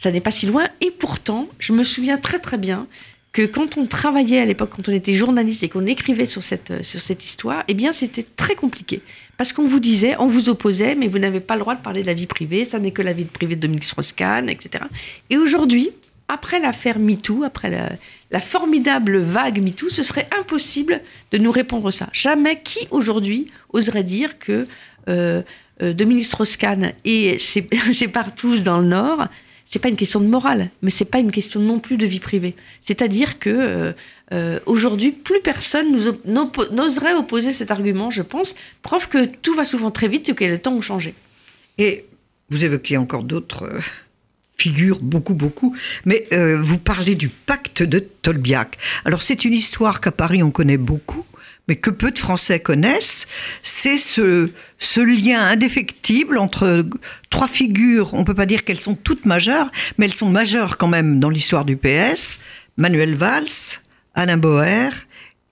ça 0.00 0.12
n'est 0.12 0.20
pas 0.20 0.30
si 0.30 0.46
loin. 0.46 0.68
Et 0.80 0.92
pourtant, 0.92 1.48
je 1.58 1.72
me 1.72 1.82
souviens 1.82 2.18
très 2.18 2.38
très 2.38 2.56
bien 2.56 2.86
que 3.34 3.42
quand 3.42 3.76
on 3.76 3.86
travaillait 3.86 4.38
à 4.38 4.44
l'époque, 4.46 4.70
quand 4.76 4.88
on 4.88 4.92
était 4.92 5.12
journaliste 5.12 5.64
et 5.64 5.68
qu'on 5.68 5.86
écrivait 5.86 6.24
sur 6.24 6.42
cette, 6.42 6.70
euh, 6.70 6.82
sur 6.82 7.00
cette 7.00 7.24
histoire, 7.24 7.64
eh 7.66 7.74
bien, 7.74 7.92
c'était 7.92 8.24
très 8.36 8.54
compliqué. 8.54 9.02
Parce 9.36 9.52
qu'on 9.52 9.66
vous 9.66 9.80
disait, 9.80 10.14
on 10.20 10.28
vous 10.28 10.48
opposait, 10.48 10.94
mais 10.94 11.08
vous 11.08 11.18
n'avez 11.18 11.40
pas 11.40 11.54
le 11.54 11.60
droit 11.60 11.74
de 11.74 11.82
parler 11.82 12.02
de 12.02 12.06
la 12.06 12.14
vie 12.14 12.28
privée, 12.28 12.64
ça 12.64 12.78
n'est 12.78 12.92
que 12.92 13.02
la 13.02 13.12
vie 13.12 13.24
privée 13.24 13.56
de 13.56 13.60
Dominique 13.60 13.84
Strauss-Kahn, 13.84 14.48
etc. 14.48 14.84
Et 15.30 15.36
aujourd'hui, 15.36 15.90
après 16.28 16.60
l'affaire 16.60 17.00
MeToo, 17.00 17.42
après 17.42 17.98
la, 18.30 18.40
formidable 18.40 19.18
vague 19.18 19.60
MeToo, 19.60 19.88
ce 19.88 20.04
serait 20.04 20.28
impossible 20.38 21.00
de 21.32 21.38
nous 21.38 21.50
répondre 21.50 21.90
ça. 21.90 22.08
Jamais 22.12 22.62
qui 22.62 22.86
aujourd'hui 22.92 23.50
oserait 23.72 24.04
dire 24.04 24.38
que 24.38 24.68
euh, 25.08 25.42
euh, 25.82 25.92
Dominique 25.92 26.26
Strauss-Kahn 26.26 26.92
et 27.04 27.40
ses, 27.40 27.68
ses 27.92 28.08
partous 28.08 28.62
dans 28.62 28.80
le 28.80 28.86
Nord 28.86 29.26
c'est 29.74 29.80
pas 29.80 29.88
une 29.88 29.96
question 29.96 30.20
de 30.20 30.28
morale, 30.28 30.70
mais 30.82 30.90
c'est 30.92 31.04
pas 31.04 31.18
une 31.18 31.32
question 31.32 31.58
non 31.58 31.80
plus 31.80 31.96
de 31.96 32.06
vie 32.06 32.20
privée. 32.20 32.54
C'est-à-dire 32.80 33.40
que 33.40 33.50
euh, 33.50 33.92
euh, 34.30 34.60
aujourd'hui, 34.66 35.10
plus 35.10 35.40
personne 35.40 35.98
n'oserait 36.24 37.14
opposer 37.14 37.50
cet 37.50 37.72
argument, 37.72 38.08
je 38.08 38.22
pense, 38.22 38.54
preuve 38.82 39.08
que 39.08 39.24
tout 39.24 39.52
va 39.52 39.64
souvent 39.64 39.90
très 39.90 40.06
vite 40.06 40.28
et 40.28 40.34
que 40.36 40.44
le 40.44 40.60
temps 40.60 40.78
a 40.78 40.80
changé. 40.80 41.16
Et 41.78 42.04
vous 42.50 42.64
évoquez 42.64 42.96
encore 42.96 43.24
d'autres 43.24 43.64
euh, 43.64 43.80
figures, 44.56 45.00
beaucoup, 45.00 45.34
beaucoup, 45.34 45.74
mais 46.04 46.28
vous 46.30 46.78
parlez 46.78 47.16
du 47.16 47.28
pacte 47.28 47.82
de 47.82 47.98
Tolbiac. 47.98 48.78
Alors 49.04 49.22
c'est 49.22 49.44
une 49.44 49.54
histoire 49.54 50.00
qu'à 50.00 50.12
Paris 50.12 50.44
on 50.44 50.52
connaît 50.52 50.76
beaucoup, 50.76 51.26
mais 51.68 51.76
que 51.76 51.90
peu 51.90 52.10
de 52.10 52.18
Français 52.18 52.60
connaissent, 52.60 53.26
c'est 53.62 53.98
ce, 53.98 54.50
ce 54.78 55.00
lien 55.00 55.40
indéfectible 55.40 56.38
entre 56.38 56.84
trois 57.30 57.48
figures, 57.48 58.14
on 58.14 58.20
ne 58.20 58.24
peut 58.24 58.34
pas 58.34 58.46
dire 58.46 58.64
qu'elles 58.64 58.80
sont 58.80 58.94
toutes 58.94 59.24
majeures, 59.24 59.70
mais 59.96 60.06
elles 60.06 60.14
sont 60.14 60.28
majeures 60.28 60.76
quand 60.76 60.88
même 60.88 61.20
dans 61.20 61.30
l'histoire 61.30 61.64
du 61.64 61.76
PS, 61.76 62.40
Manuel 62.76 63.14
Valls, 63.14 63.80
Alain 64.14 64.36
Boer 64.36 64.90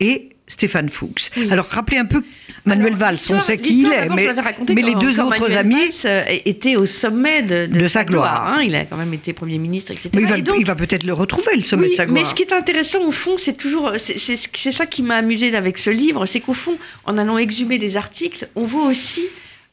et 0.01 0.32
Stéphane 0.49 0.89
Fuchs. 0.89 1.31
Alors 1.51 1.67
rappelez 1.67 1.99
un 1.99 2.05
peu 2.05 2.23
Manuel 2.65 2.95
Valls, 2.95 3.19
on 3.31 3.41
sait 3.41 3.59
qui 3.59 3.81
il 3.81 3.93
est, 3.93 4.09
mais, 4.09 4.29
mais 4.75 4.83
les 4.83 4.95
deux 4.95 5.21
autres 5.21 5.53
amis 5.57 5.91
euh, 6.05 6.25
étaient 6.45 6.77
au 6.77 6.87
sommet 6.87 7.43
de, 7.43 7.89
sa 7.89 8.05
gloire. 8.05 8.47
Hein. 8.47 8.63
il 8.63 8.75
a 8.75 8.85
quand 8.85 8.97
même 8.97 9.13
été 9.15 9.33
Premier 9.33 9.59
ministre, 9.59 9.93
etc. 9.93 10.11
Mais 10.15 10.23
il 10.59 10.65
va, 10.65 10.75
peut-être 10.75 11.05
le 11.05 11.13
retrouver, 11.13 11.57
le 11.57 11.65
sommet 11.65 11.89
de 11.89 11.95
sa 11.95 12.07
gloire. 12.07 12.23
Mais 12.23 12.29
ce 12.29 12.35
qui 12.35 12.43
est 12.43 12.53
intéressant 12.53 13.05
au 13.05 13.11
fond, 13.11 13.37
c'est 13.39 13.57
toujours, 13.57 13.93
c'est 13.99 14.73
ça 14.73 14.87
qui 14.87 15.03
m'a 15.03 15.17
amusé 15.17 15.55
avec 15.57 15.79
ce 15.79 15.91
livre, 15.91 16.27
c'est 16.27 16.41
qu'au 16.41 16.55
fond, 16.55 16.77
en 17.05 17.19
allant 17.19 17.39
exhumer 17.39 17.79
des 17.79 17.97
articles, 17.97 18.49
on 18.55 18.65
voit 18.65 18.87
aussi 18.87 19.23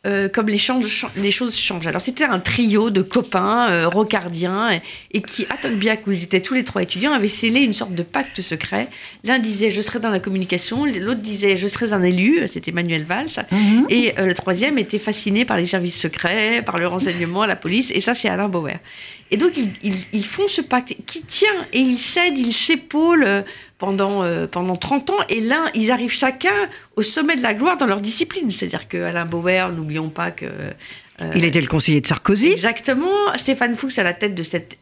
euh, 0.08 0.30
comme 0.30 0.48
les, 0.48 0.62
les, 1.18 1.32
choses 1.32 1.58
changent. 1.58 1.86
Alors 1.86 2.00
c'était 2.00 2.24
un 2.24 2.40
trio 2.40 2.90
de 2.90 3.02
copains 3.02 3.70
euh, 3.70 3.90
rocardiens 3.90 4.80
et, 5.12 5.22
qui, 5.22 5.46
à 5.50 5.58
Tolbiac, 5.58 6.08
où 6.08 6.14
ils 6.14 6.24
étaient 6.24 6.40
tous 6.40 6.54
les 6.54 6.64
trois 6.64 6.84
étudiants, 6.84 7.12
avaient 7.12 7.28
scellé 7.28 7.60
une 7.60 7.74
sorte 7.74 7.94
de 7.94 8.04
pacte 8.04 8.42
secret. 8.42 8.88
L'un 9.26 9.40
disait 9.40 9.72
je 9.72 9.82
serai 9.82 10.00
dans 10.00 10.10
la 10.10 10.22
communication, 10.22 10.86
l'autre 10.86 11.20
disait 11.20 11.58
je 11.58 11.68
serai 11.68 11.92
un 11.92 12.02
élu, 12.02 12.48
c'était 12.48 12.72
Manuel 12.72 13.04
Valls, 13.04 13.46
mhm. 13.52 13.88
et 13.90 14.14
euh, 14.18 14.26
le 14.26 14.34
troisième 14.34 14.78
était 14.78 15.00
fasciné 15.00 15.44
par 15.44 15.58
les 15.58 15.66
services 15.66 16.00
secrets, 16.00 16.62
par 16.66 16.78
le 16.78 16.88
renseignement, 16.88 17.46
la 17.46 17.58
police, 17.58 17.92
et 17.94 18.00
ça 18.00 18.14
c'est 18.14 18.30
Alain 18.30 18.48
Bauer. 18.48 18.80
Et 19.32 19.38
donc, 19.38 19.54
ils, 19.84 20.26
font 20.26 20.48
ce 20.48 20.62
pacte 20.62 20.96
qui 21.06 21.22
tient 21.22 21.68
et 21.72 21.80
ils 21.80 22.00
cèdent, 22.00 22.38
ils 22.38 22.54
s'épaulent 22.54 23.44
pendant, 23.78 24.24
euh, 24.24 24.48
pendant 24.48 24.76
30 24.76 25.12
ans. 25.12 25.18
Et 25.30 25.40
là, 25.40 25.66
ils 25.76 25.92
arrivent 25.92 26.12
chacun 26.12 26.54
au 26.96 27.04
sommet 27.04 27.36
de 27.36 27.44
la 27.44 27.54
gloire 27.54 27.78
dans 27.78 27.86
leur 27.86 28.02
discipline. 28.02 28.50
C'est-à-dire 28.50 28.88
qu'Alain 28.88 29.26
Bauer, 29.26 29.72
n'oublions 29.90 30.10
pas 30.10 30.32
que. 30.32 30.46
Euh, 30.46 31.32
il 31.36 31.44
était 31.44 31.62
le 31.62 31.68
conseiller 31.68 32.02
de 32.02 32.08
Sarkozy. 32.08 32.52
Exactement. 32.52 33.34
Stéphane 33.36 33.76
Fuchs 33.76 33.98
à 33.98 34.04
la 34.04 34.14
tête 34.14 34.36
de 34.36 34.44
cet 34.44 34.78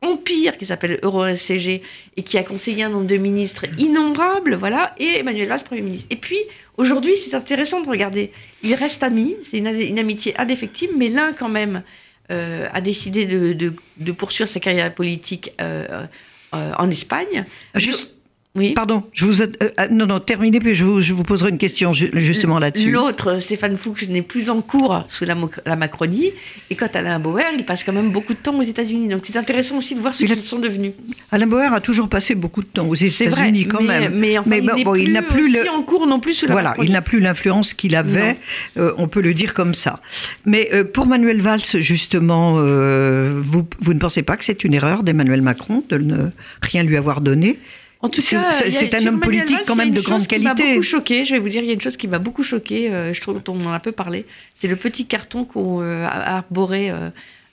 empire 0.00 0.56
qui 0.56 0.66
s'appelle 0.66 0.98
EuroSCG 1.02 1.82
et 2.16 2.22
qui 2.22 2.38
a 2.38 2.42
conseillé 2.42 2.82
un 2.84 2.88
nombre 2.88 3.06
de 3.06 3.16
ministres 3.16 3.66
innombrables, 3.78 4.54
voilà, 4.54 4.94
et 4.98 5.18
Emmanuel 5.18 5.48
Valls, 5.48 5.62
Premier 5.64 5.82
ministre. 5.82 6.06
Et 6.10 6.16
puis, 6.16 6.38
aujourd'hui, 6.76 7.16
c'est 7.16 7.34
intéressant 7.34 7.80
de 7.82 7.88
regarder. 7.88 8.32
Ils 8.62 8.74
restent 8.74 9.02
amis, 9.02 9.36
c'est 9.48 9.58
une, 9.58 9.68
une, 9.68 9.98
amitié 9.98 10.34
indéfectible, 10.40 10.94
mais 10.96 11.08
l'un, 11.08 11.32
quand 11.32 11.48
même, 11.48 11.82
euh, 12.30 12.68
a 12.72 12.80
décidé 12.80 13.26
de, 13.26 14.12
poursuivre 14.12 14.48
sa 14.48 14.58
carrière 14.58 14.92
politique 14.92 15.52
euh, 15.60 16.06
en 16.52 16.90
Espagne. 16.90 17.44
Juste, 17.76 18.10
Oui. 18.54 18.74
Pardon, 18.74 19.02
je 19.14 19.24
vous 19.24 19.40
euh, 19.40 19.46
euh, 19.62 19.88
non 19.90 20.04
non 20.04 20.20
terminez 20.20 20.60
puis 20.60 20.74
je 20.74 20.84
vous, 20.84 21.00
je 21.00 21.14
vous 21.14 21.22
poserai 21.22 21.48
une 21.48 21.56
question 21.56 21.94
ju- 21.94 22.10
justement 22.12 22.58
là-dessus. 22.58 22.90
L'autre, 22.90 23.38
Stéphane 23.40 23.78
Fuchs, 23.78 24.06
n'est 24.08 24.20
plus 24.20 24.50
en 24.50 24.60
cours 24.60 25.06
sous 25.08 25.24
la, 25.24 25.74
Macronie. 25.74 26.32
Et 26.68 26.74
quant 26.74 26.88
à 26.92 26.98
Alain 26.98 27.18
Bauer, 27.18 27.44
il 27.56 27.64
passe 27.64 27.82
quand 27.82 27.94
même 27.94 28.10
beaucoup 28.10 28.34
de 28.34 28.38
temps 28.38 28.58
aux 28.58 28.62
États-Unis. 28.62 29.08
Donc 29.08 29.22
c'est 29.24 29.38
intéressant 29.38 29.78
aussi 29.78 29.94
de 29.94 30.00
voir 30.00 30.14
ce 30.14 30.26
qu'ils 30.26 30.36
sont 30.44 30.58
devenus. 30.58 30.92
Alain 31.30 31.46
Bauer 31.46 31.72
a 31.72 31.80
toujours 31.80 32.10
passé 32.10 32.34
beaucoup 32.34 32.62
de 32.62 32.68
temps 32.68 32.86
aux 32.86 32.94
États-Unis 32.94 33.68
quand 33.68 33.80
mais, 33.80 34.00
même. 34.00 34.18
Mais, 34.18 34.36
enfin, 34.36 34.50
il 34.56 34.66
bon, 34.66 34.76
n'est 34.76 34.84
bon, 34.84 34.92
plus, 34.92 35.02
il 35.02 35.12
n'a 35.12 35.22
plus 35.22 35.44
aussi 35.44 35.64
le 35.64 35.70
en 35.70 35.82
cours 35.82 36.06
non 36.06 36.20
plus 36.20 36.34
sous 36.34 36.46
la 36.46 36.52
voilà, 36.52 36.68
Macronie. 36.70 36.90
il 36.90 36.92
n'a 36.92 37.00
plus 37.00 37.20
l'influence 37.20 37.72
qu'il 37.72 37.96
avait, 37.96 38.36
euh, 38.76 38.92
on 38.98 39.08
peut 39.08 39.22
le 39.22 39.32
dire 39.32 39.54
comme 39.54 39.72
ça. 39.72 40.00
Mais 40.44 40.68
euh, 40.74 40.84
pour 40.84 41.06
Manuel 41.06 41.40
Valls, 41.40 41.62
justement, 41.78 42.52
vous, 42.52 43.66
vous 43.80 43.94
ne 43.94 43.98
pensez 43.98 44.22
pas 44.22 44.36
que 44.36 44.44
c'est 44.44 44.62
une 44.62 44.74
erreur 44.74 45.04
d'Emmanuel 45.04 45.40
Macron 45.40 45.82
de 45.88 45.96
ne 45.96 46.28
rien 46.60 46.82
lui 46.82 46.98
avoir 46.98 47.22
donné? 47.22 47.58
En 48.02 48.08
tout 48.08 48.20
C'est- 48.20 48.36
cas, 48.36 48.50
c'est- 48.50 48.94
un 48.96 49.06
homme 49.06 49.20
politique 49.20 49.60
quand 49.66 49.76
même 49.76 49.92
de 49.92 50.00
grande 50.00 50.18
chose 50.18 50.26
qui 50.26 50.38
m'a 50.40 50.54
qualité. 50.54 50.72
beaucoup 50.74 50.82
choqué. 50.82 51.24
Je 51.24 51.34
vais 51.34 51.40
vous 51.40 51.48
dire, 51.48 51.62
il 51.62 51.68
y 51.68 51.70
a 51.70 51.74
une 51.74 51.80
chose 51.80 51.96
qui 51.96 52.08
m'a 52.08 52.18
beaucoup 52.18 52.42
choqué. 52.42 52.90
je 53.12 53.20
trouve 53.20 53.40
qu'on 53.40 53.64
en 53.64 53.72
a 53.72 53.80
peu 53.80 53.92
parlé. 53.92 54.26
C'est 54.56 54.68
le 54.68 54.76
petit 54.76 55.06
carton 55.06 55.44
qu'ont 55.44 55.80
euh, 55.80 56.04
arboré 56.06 56.90
euh, 56.90 57.10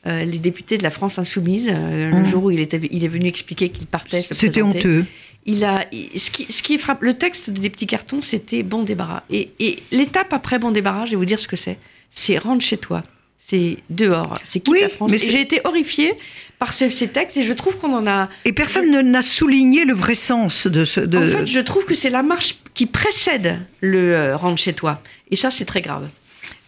euh, 0.07 0.23
les 0.23 0.39
députés 0.39 0.77
de 0.77 0.83
la 0.83 0.89
France 0.89 1.19
insoumise 1.19 1.67
euh, 1.69 2.09
le 2.11 2.21
Mmh. 2.21 2.25
jour 2.25 2.43
où 2.45 2.51
il, 2.51 2.59
était, 2.59 2.79
il 2.89 3.03
est 3.03 3.07
venu 3.09 3.27
expliquer 3.27 3.69
qu'il 3.69 3.85
partait. 3.85 4.23
C'était 4.31 4.61
honteux. 4.61 5.05
Il 5.45 5.63
a, 5.63 5.85
il- 5.91 6.19
ce, 6.19 6.31
qui, 6.31 6.45
ce 6.51 6.63
qui 6.63 6.77
frappe, 6.77 7.03
le 7.03 7.13
texte 7.13 7.49
des 7.51 7.69
petits 7.69 7.87
cartons, 7.87 8.21
c'était 8.21 8.63
bon 8.63 8.83
débarras. 8.83 9.23
Et, 9.29 9.49
et 9.59 9.79
l'étape 9.91 10.33
après 10.33 10.57
bon 10.59 10.71
débarras, 10.71 11.05
je 11.05 11.11
vais 11.11 11.17
vous 11.17 11.25
dire 11.25 11.39
ce 11.39 11.47
que 11.47 11.55
c'est. 11.55 11.77
C'est 12.11 12.37
rentre 12.37 12.63
chez 12.63 12.77
toi. 12.77 13.03
C'est 13.49 13.77
dehors. 13.89 14.39
C'est 14.45 14.59
quitte 14.59 14.69
Oui, 14.73 14.81
la 14.81 14.89
France. 14.89 15.09
mais 15.11 15.17
j'ai 15.17 15.41
été 15.41 15.59
horrifiée 15.63 16.13
par 16.59 16.71
ce- 16.73 16.89
ces 16.89 17.07
textes 17.07 17.37
et 17.37 17.43
je 17.43 17.53
trouve 17.53 17.77
qu'on 17.77 17.93
en 17.93 18.05
a. 18.05 18.29
Et 18.45 18.53
personne 18.53 18.91
ne- 18.91 19.01
n'a 19.01 19.21
souligné 19.21 19.85
le 19.85 19.93
vrai 19.93 20.13
sens 20.15 20.67
de 20.67 20.85
ce. 20.85 20.99
De... 20.99 21.17
En 21.17 21.21
fait, 21.39 21.47
je 21.47 21.59
trouve 21.59 21.85
que 21.85 21.95
c'est 21.95 22.09
la 22.11 22.21
marche 22.21 22.55
qui 22.73 22.85
précède 22.85 23.59
le 23.81 24.13
euh, 24.13 24.35
rentre 24.37 24.61
chez 24.61 24.73
toi. 24.73 25.01
Et 25.31 25.35
ça, 25.35 25.49
c'est 25.51 25.65
très 25.65 25.81
grave. 25.81 26.07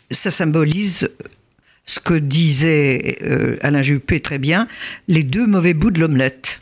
Ça 0.10 0.32
symbolise 0.32 1.10
ce 1.86 2.00
que 2.00 2.14
disait 2.16 3.18
euh, 3.24 3.58
Alain 3.62 3.82
Juppé 3.82 4.20
très 4.20 4.40
bien 4.40 4.68
les 5.08 5.24
deux 5.24 5.46
mauvais 5.46 5.74
bouts 5.74 5.92
de 5.92 6.00
l'omelette. 6.00 6.61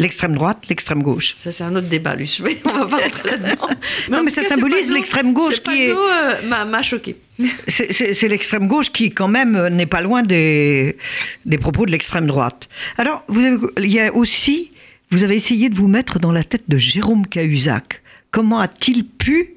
L'extrême 0.00 0.34
droite, 0.34 0.64
l'extrême 0.68 1.02
gauche. 1.02 1.34
Ça, 1.36 1.52
c'est 1.52 1.62
un 1.62 1.76
autre 1.76 1.86
débat, 1.88 2.14
Luce. 2.16 2.40
Mais 2.40 2.56
on 2.64 2.78
va 2.78 2.86
pas 2.86 2.96
rentrer 3.04 3.30
là-dedans. 3.30 3.68
Non, 4.10 4.22
mais 4.24 4.30
ça 4.30 4.42
cas, 4.42 4.48
symbolise 4.48 4.90
l'extrême 4.90 5.32
gauche 5.32 5.60
qui 5.60 5.82
est- 5.84 5.94
euh, 5.94 6.64
m'a- 6.64 6.82
choqué. 6.82 7.16
C'est 7.68 8.28
l'extrême 8.28 8.66
gauche 8.66 8.90
qui, 8.90 9.10
quand 9.10 9.28
même, 9.28 9.54
euh, 9.56 9.70
n'est 9.70 9.86
pas 9.86 10.00
loin 10.02 10.22
des, 10.22 10.96
des 11.46 11.58
propos 11.58 11.86
de 11.86 11.90
l'extrême 11.92 12.26
droite. 12.26 12.68
Alors, 12.98 13.22
vous 13.28 13.40
avez, 13.44 13.56
il 13.78 13.90
y 13.92 14.00
a 14.00 14.12
aussi, 14.14 14.72
vous 15.10 15.22
avez 15.22 15.36
essayé 15.36 15.68
de 15.68 15.74
vous 15.76 15.88
mettre 15.88 16.18
dans 16.18 16.32
la 16.32 16.44
tête 16.44 16.64
de 16.68 16.78
Jérôme 16.78 17.26
Cahuzac. 17.26 18.02
Comment 18.30 18.58
a-t-il 18.60 19.04
pu 19.06 19.54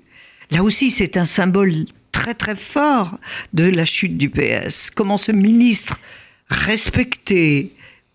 Là 0.52 0.62
aussi, 0.64 0.92
c'est 0.92 1.18
un 1.18 1.26
symbole 1.26 1.74
très 2.12 2.34
très 2.34 2.56
fort 2.56 3.18
de 3.54 3.64
la 3.70 3.86
chute 3.86 4.18
du 4.18 4.30
PS. 4.30 4.90
Comment 4.94 5.18
ce 5.18 5.32
ministre 5.32 5.98
respecté, 6.50 7.74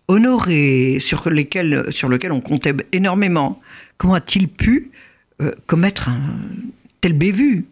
honoré, 0.09 0.97
sur, 0.99 1.29
lesquels, 1.29 1.85
sur 1.91 2.09
lequel 2.09 2.33
on 2.33 2.41
comptait 2.41 2.73
énormément, 2.91 3.61
comment 3.97 4.15
a-t-il 4.15 4.49
pu 4.49 4.91
euh, 5.41 5.51
commettre 5.67 6.09
un 6.09 6.19
tel 6.99 7.13
bévu 7.13 7.65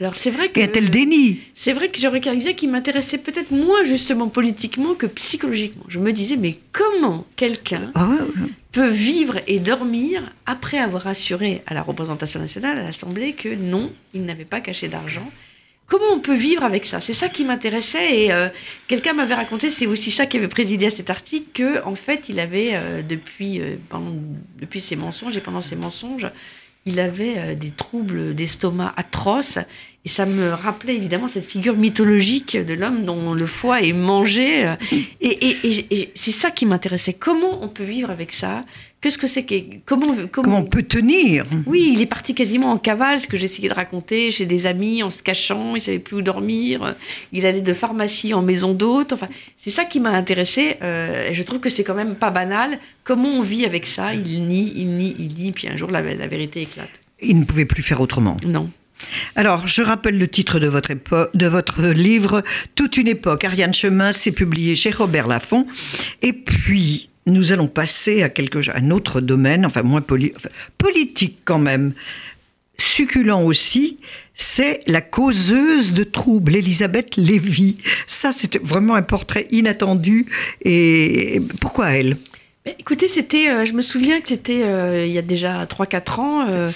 Alors, 0.00 0.16
c'est 0.16 0.30
vrai 0.30 0.48
que. 0.48 0.58
et 0.58 0.64
un 0.64 0.68
tel 0.68 0.88
déni? 0.88 1.40
C'est 1.54 1.74
vrai 1.74 1.90
que 1.90 2.00
j'aurais 2.00 2.20
disait 2.20 2.54
qui 2.54 2.66
m'intéressait 2.66 3.18
peut-être 3.18 3.50
moins 3.52 3.84
justement 3.84 4.28
politiquement 4.28 4.94
que 4.94 5.06
psychologiquement. 5.06 5.84
Je 5.88 6.00
me 6.00 6.12
disais, 6.12 6.36
mais 6.36 6.58
comment 6.72 7.26
quelqu'un 7.36 7.92
Ah 7.94 8.08
ouais, 8.08 8.16
ouais. 8.16 8.48
peut 8.72 8.88
vivre 8.88 9.40
et 9.46 9.58
dormir 9.58 10.32
après 10.46 10.78
avoir 10.78 11.06
assuré 11.06 11.62
à 11.66 11.74
la 11.74 11.82
représentation 11.82 12.40
nationale, 12.40 12.78
à 12.78 12.82
l'Assemblée, 12.82 13.34
que 13.34 13.54
non, 13.54 13.92
il 14.14 14.24
n'avait 14.24 14.46
pas 14.46 14.60
caché 14.60 14.88
d'argent 14.88 15.30
Comment 15.86 16.12
on 16.14 16.18
peut 16.20 16.34
vivre 16.34 16.64
avec 16.64 16.86
ça? 16.86 17.00
C'est 17.00 17.12
ça 17.12 17.28
qui 17.28 17.44
m'intéressait 17.44 18.24
et 18.24 18.32
euh, 18.32 18.48
quelqu'un 18.88 19.12
m'avait 19.12 19.34
raconté, 19.34 19.68
c'est 19.68 19.86
aussi 19.86 20.10
ça 20.10 20.24
qui 20.26 20.38
avait 20.38 20.48
présidé 20.48 20.86
à 20.86 20.90
cet 20.90 21.10
article, 21.10 21.46
que 21.52 21.84
en 21.84 21.94
fait 21.94 22.28
il 22.30 22.40
avait 22.40 22.70
euh, 22.72 23.02
depuis 23.02 23.60
euh, 23.60 23.76
pendant- 23.90 24.16
depuis 24.58 24.80
ses 24.80 24.96
mensonges 24.96 25.36
et 25.36 25.40
pendant 25.40 25.60
ses 25.60 25.76
mensonges, 25.76 26.26
il 26.86 27.00
avait 27.00 27.56
des 27.56 27.70
troubles 27.70 28.34
d'estomac 28.34 28.92
atroces. 28.96 29.58
Et 30.04 30.10
ça 30.10 30.26
me 30.26 30.50
rappelait 30.52 30.94
évidemment 30.94 31.28
cette 31.28 31.46
figure 31.46 31.76
mythologique 31.76 32.58
de 32.58 32.74
l'homme 32.74 33.04
dont 33.06 33.32
le 33.32 33.46
foie 33.46 33.80
est 33.80 33.94
mangé 33.94 34.70
et 35.22 36.10
c'est 36.14 36.30
ça 36.30 36.50
qui 36.50 36.66
m'intéressait. 36.66 37.14
Comment 37.14 37.62
on 37.62 37.68
peut 37.68 37.84
vivre 37.84 38.10
avec 38.10 38.32
ça? 38.32 38.64
Qu'est-ce 39.04 39.18
que 39.18 39.26
c'est 39.26 39.42
que 39.42 39.54
comment 39.84 40.14
comment, 40.32 40.44
Comment 40.44 40.58
on 40.60 40.64
peut 40.64 40.82
tenir 40.82 41.44
oui, 41.66 41.90
il 41.92 42.00
est 42.00 42.06
parti 42.06 42.34
quasiment 42.34 42.70
en 42.70 42.78
cavale, 42.78 43.20
ce 43.20 43.26
que 43.26 43.36
j'essayais 43.36 43.68
de 43.68 43.74
raconter, 43.74 44.30
chez 44.30 44.46
des 44.46 44.64
amis, 44.64 45.02
en 45.02 45.10
se 45.10 45.22
cachant, 45.22 45.76
il 45.76 45.82
savait 45.82 45.98
plus 45.98 46.16
où 46.16 46.22
dormir, 46.22 46.94
il 47.30 47.44
allait 47.44 47.60
de 47.60 47.74
pharmacie 47.74 48.32
en 48.32 48.40
maison 48.40 48.72
d'hôte, 48.72 49.12
enfin, 49.12 49.28
c'est 49.58 49.68
ça 49.68 49.84
qui 49.84 50.00
m'a 50.00 50.08
intéressé, 50.08 50.78
euh, 50.82 51.28
et 51.28 51.34
je 51.34 51.42
trouve 51.42 51.60
que 51.60 51.68
c'est 51.68 51.84
quand 51.84 51.94
même 51.94 52.14
pas 52.14 52.30
banal, 52.30 52.78
comment 53.04 53.28
on 53.28 53.42
vit 53.42 53.66
avec 53.66 53.86
ça, 53.86 54.14
il 54.14 54.46
nie, 54.46 54.72
il 54.74 54.96
nie, 54.96 55.14
il 55.18 55.34
nie, 55.34 55.52
puis 55.52 55.68
un 55.68 55.76
jour 55.76 55.90
la, 55.90 56.00
la 56.00 56.26
vérité 56.26 56.62
éclate. 56.62 56.88
Il 57.20 57.38
ne 57.40 57.44
pouvait 57.44 57.66
plus 57.66 57.82
faire 57.82 58.00
autrement. 58.00 58.38
Non. 58.48 58.70
Alors, 59.36 59.66
je 59.66 59.82
rappelle 59.82 60.18
le 60.18 60.28
titre 60.28 60.58
de 60.58 60.66
votre, 60.66 60.92
de 61.34 61.46
votre 61.46 61.82
livre, 61.82 62.42
Toute 62.74 62.96
une 62.96 63.08
époque. 63.08 63.44
Ariane 63.44 63.74
Chemin, 63.74 64.12
c'est 64.12 64.32
publié 64.32 64.76
chez 64.76 64.92
Robert 64.92 65.26
Laffont. 65.26 65.66
Et 66.22 66.32
puis, 66.32 67.10
nous 67.26 67.52
allons 67.52 67.66
passer 67.68 68.22
à 68.22 68.28
quelque 68.28 68.58
un 68.74 68.90
autre 68.90 69.20
domaine, 69.20 69.64
enfin 69.66 69.82
moins 69.82 70.02
politique 70.78 71.38
quand 71.44 71.58
même, 71.58 71.92
succulent 72.76 73.44
aussi, 73.44 73.98
c'est 74.34 74.80
la 74.86 75.00
causeuse 75.00 75.92
de 75.92 76.04
troubles, 76.04 76.56
Elisabeth 76.56 77.16
Lévy. 77.16 77.76
Ça, 78.06 78.32
c'était 78.32 78.58
vraiment 78.58 78.94
un 78.96 79.02
portrait 79.02 79.46
inattendu. 79.50 80.26
Et 80.64 81.40
pourquoi 81.60 81.90
elle? 81.90 82.16
Mais 82.66 82.74
écoutez, 82.78 83.08
c'était, 83.08 83.48
euh, 83.48 83.64
je 83.64 83.74
me 83.74 83.82
souviens 83.82 84.20
que 84.20 84.28
c'était 84.28 84.62
euh, 84.64 85.06
il 85.06 85.12
y 85.12 85.18
a 85.18 85.22
déjà 85.22 85.64
3-4 85.66 86.20
ans. 86.20 86.46
euh, 86.50 86.70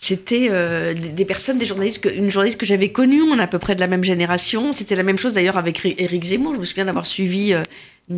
c'était 0.00 0.48
des, 0.94 1.24
personnes, 1.24 1.58
des 1.58 1.64
journalistes, 1.64 2.08
une 2.12 2.28
journaliste 2.28 2.58
que 2.58 2.66
j'avais 2.66 2.88
connue, 2.88 3.22
on 3.22 3.38
est 3.38 3.42
à 3.42 3.46
peu 3.46 3.60
près 3.60 3.76
de 3.76 3.80
la 3.80 3.86
même 3.86 4.02
génération. 4.02 4.72
C'était 4.72 4.96
la 4.96 5.04
même 5.04 5.16
chose 5.16 5.32
d'ailleurs 5.34 5.56
avec 5.58 5.78
Ri- 5.78 5.94
Éric 5.96 6.24
Zemmour. 6.24 6.54
Je 6.56 6.58
me 6.60 6.64
souviens 6.64 6.86
d'avoir 6.86 7.06
suivi 7.06 7.54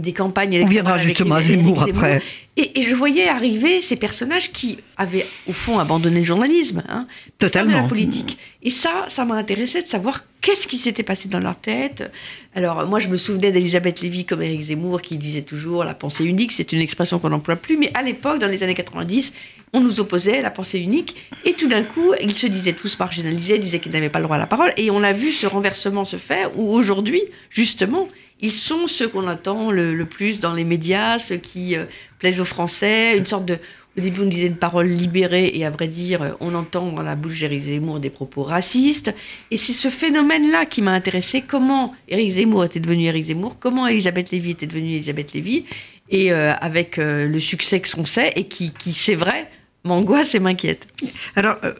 des 0.00 0.12
campagnes 0.12 0.60
On 0.62 0.66
viendra 0.66 0.96
électorales 0.96 1.08
justement 1.08 1.34
à 1.36 1.42
Zemmour 1.42 1.82
après. 1.82 2.22
Et, 2.56 2.78
et 2.78 2.82
je 2.82 2.94
voyais 2.94 3.28
arriver 3.28 3.80
ces 3.80 3.96
personnages 3.96 4.52
qui 4.52 4.78
avaient 4.96 5.26
au 5.48 5.52
fond 5.52 5.78
abandonné 5.78 6.20
le 6.20 6.24
journalisme, 6.24 6.84
hein, 6.88 7.06
faire 7.08 7.24
de 7.26 7.32
Totalement. 7.38 7.82
la 7.82 7.88
politique. 7.88 8.38
Et 8.62 8.70
ça, 8.70 9.06
ça 9.08 9.24
m'a 9.24 9.34
intéressé 9.34 9.82
de 9.82 9.88
savoir 9.88 10.22
qu'est-ce 10.40 10.66
qui 10.68 10.76
s'était 10.78 11.02
passé 11.02 11.28
dans 11.28 11.40
leur 11.40 11.56
tête. 11.56 12.10
Alors 12.54 12.86
moi, 12.86 12.98
je 13.00 13.08
me 13.08 13.16
souvenais 13.16 13.50
d'Elisabeth 13.50 14.00
Lévy 14.02 14.24
comme 14.24 14.42
Éric 14.42 14.62
Zemmour 14.62 15.02
qui 15.02 15.16
disait 15.16 15.42
toujours 15.42 15.82
la 15.84 15.94
pensée 15.94 16.24
unique. 16.24 16.52
C'est 16.52 16.72
une 16.72 16.80
expression 16.80 17.18
qu'on 17.18 17.30
n'emploie 17.30 17.56
plus, 17.56 17.76
mais 17.76 17.90
à 17.94 18.02
l'époque, 18.02 18.38
dans 18.38 18.48
les 18.48 18.62
années 18.62 18.74
90, 18.74 19.32
on 19.72 19.80
nous 19.80 19.98
opposait 19.98 20.38
à 20.38 20.42
la 20.42 20.50
pensée 20.50 20.78
unique. 20.78 21.16
Et 21.44 21.54
tout 21.54 21.66
d'un 21.68 21.82
coup, 21.82 22.12
ils 22.22 22.32
se 22.32 22.46
disaient 22.46 22.74
tous 22.74 22.96
marginalisés, 22.98 23.58
disaient 23.58 23.80
qu'ils 23.80 23.92
n'avaient 23.92 24.08
pas 24.08 24.20
le 24.20 24.24
droit 24.24 24.36
à 24.36 24.38
la 24.38 24.46
parole. 24.46 24.72
Et 24.76 24.90
on 24.90 25.02
a 25.02 25.12
vu 25.12 25.32
ce 25.32 25.46
renversement 25.46 26.04
se 26.04 26.16
faire 26.16 26.56
où 26.56 26.72
aujourd'hui, 26.72 27.22
justement, 27.50 28.08
ils 28.40 28.52
sont 28.52 28.86
ceux 28.86 29.08
qu'on 29.08 29.26
attend 29.26 29.70
le, 29.70 30.04
plus 30.04 30.40
dans 30.40 30.54
les 30.54 30.64
médias, 30.64 31.18
ceux 31.18 31.36
qui 31.36 31.76
euh, 31.76 31.84
plaisent 32.18 32.40
aux 32.40 32.44
Français, 32.44 33.16
une 33.16 33.26
sorte 33.26 33.46
de... 33.46 33.58
Au 33.96 34.00
début, 34.00 34.22
on 34.22 34.26
disait 34.26 34.48
une 34.48 34.56
parole 34.56 34.86
libérée, 34.86 35.52
et 35.54 35.64
à 35.64 35.70
vrai 35.70 35.86
dire, 35.86 36.36
on 36.40 36.52
entend 36.56 36.90
dans 36.90 37.02
la 37.02 37.14
bouche 37.14 37.38
d'Éric 37.38 37.62
Zemmour 37.62 38.00
des 38.00 38.10
propos 38.10 38.42
racistes. 38.42 39.14
Et 39.52 39.56
c'est 39.56 39.72
ce 39.72 39.88
phénomène-là 39.88 40.66
qui 40.66 40.82
m'a 40.82 40.90
intéressé. 40.90 41.42
Comment 41.46 41.94
Éric 42.08 42.32
Zemmour 42.32 42.64
était 42.64 42.80
devenu 42.80 43.04
Éric 43.04 43.26
Zemmour, 43.26 43.56
comment 43.60 43.86
Elisabeth 43.86 44.32
Lévy 44.32 44.50
était 44.50 44.66
devenue 44.66 44.96
Elisabeth 44.96 45.32
Lévy, 45.32 45.64
et 46.10 46.32
euh, 46.32 46.54
avec 46.54 46.98
euh, 46.98 47.28
le 47.28 47.38
succès 47.38 47.78
que 47.78 47.88
son 47.88 48.04
sait, 48.04 48.32
et 48.34 48.48
qui, 48.48 48.72
qui 48.72 48.92
c'est 48.92 49.14
vrai, 49.14 49.48
m'angoisse 49.84 50.34
et 50.34 50.40
m'inquiète. 50.40 50.88
Alors, 51.36 51.56
euh, 51.62 51.74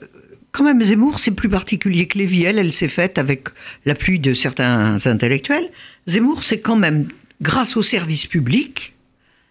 quand 0.54 0.64
même, 0.64 0.82
Zemmour, 0.82 1.18
c'est 1.18 1.32
plus 1.32 1.48
particulier 1.48 2.06
que 2.06 2.16
Lévy. 2.16 2.44
Elle, 2.44 2.58
elle 2.60 2.72
s'est 2.72 2.88
faite 2.88 3.18
avec 3.18 3.48
l'appui 3.84 4.20
de 4.20 4.32
certains 4.34 4.96
intellectuels. 5.06 5.68
Zemmour, 6.06 6.44
c'est 6.44 6.60
quand 6.60 6.76
même 6.76 7.08
grâce 7.42 7.76
au 7.76 7.82
service 7.82 8.26
public, 8.26 8.94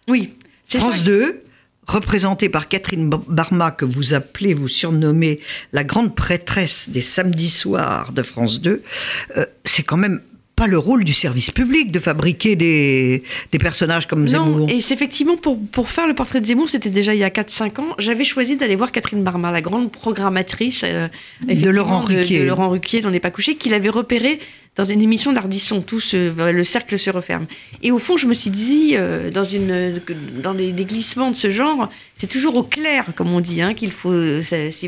Oui. 0.08 0.32
France 0.68 0.96
ça. 0.98 1.02
2, 1.02 1.42
représentée 1.86 2.48
par 2.48 2.68
Catherine 2.68 3.10
Bar- 3.10 3.22
Barma, 3.28 3.70
que 3.70 3.84
vous 3.84 4.14
appelez, 4.14 4.54
vous 4.54 4.66
surnommez 4.68 5.40
la 5.74 5.84
grande 5.84 6.14
prêtresse 6.16 6.88
des 6.88 7.02
samedis 7.02 7.50
soirs 7.50 8.12
de 8.12 8.22
France 8.22 8.60
2, 8.62 8.82
euh, 9.36 9.44
c'est 9.66 9.82
quand 9.82 9.98
même 9.98 10.20
pas 10.56 10.66
le 10.66 10.78
rôle 10.78 11.04
du 11.04 11.12
service 11.12 11.50
public 11.50 11.90
de 11.90 11.98
fabriquer 11.98 12.54
des, 12.54 13.24
des 13.50 13.58
personnages 13.58 14.06
comme 14.06 14.28
Zemmour. 14.28 14.58
Non, 14.60 14.68
et 14.68 14.80
c'est 14.80 14.94
effectivement, 14.94 15.36
pour, 15.36 15.58
pour 15.60 15.90
faire 15.90 16.06
le 16.06 16.14
portrait 16.14 16.40
de 16.40 16.46
Zemmour, 16.46 16.70
c'était 16.70 16.90
déjà 16.90 17.14
il 17.14 17.18
y 17.18 17.24
a 17.24 17.30
4-5 17.30 17.80
ans, 17.80 17.94
j'avais 17.98 18.24
choisi 18.24 18.56
d'aller 18.56 18.76
voir 18.76 18.92
Catherine 18.92 19.22
Barma, 19.22 19.50
la 19.50 19.60
grande 19.60 19.90
programmatrice 19.90 20.82
euh, 20.84 21.08
effectivement, 21.42 21.72
Laurent 21.72 22.00
Ruquier. 22.00 22.40
de 22.40 22.44
Laurent 22.44 22.68
Ruquier, 22.68 23.00
dont 23.00 23.10
n'est 23.10 23.20
pas 23.20 23.32
couché, 23.32 23.56
qu'il 23.56 23.74
avait 23.74 23.88
repéré 23.88 24.38
dans 24.76 24.84
une 24.84 25.02
émission 25.02 25.32
d'Ardisson. 25.32 25.80
Tout 25.80 26.00
se, 26.00 26.52
le 26.52 26.64
cercle 26.64 26.98
se 26.98 27.10
referme. 27.10 27.46
Et 27.82 27.90
au 27.90 27.98
fond, 27.98 28.16
je 28.16 28.26
me 28.26 28.34
suis 28.34 28.50
dit, 28.50 28.92
euh, 28.94 29.30
dans, 29.30 29.44
une, 29.44 30.00
dans 30.40 30.54
des, 30.54 30.72
glissements 30.72 31.30
de 31.30 31.36
ce 31.36 31.50
genre, 31.50 31.90
c'est 32.14 32.28
toujours 32.28 32.56
au 32.56 32.62
clair, 32.62 33.06
comme 33.16 33.32
on 33.32 33.40
dit, 33.40 33.60
hein, 33.60 33.74
qu'il 33.74 33.92
faut, 33.92 34.40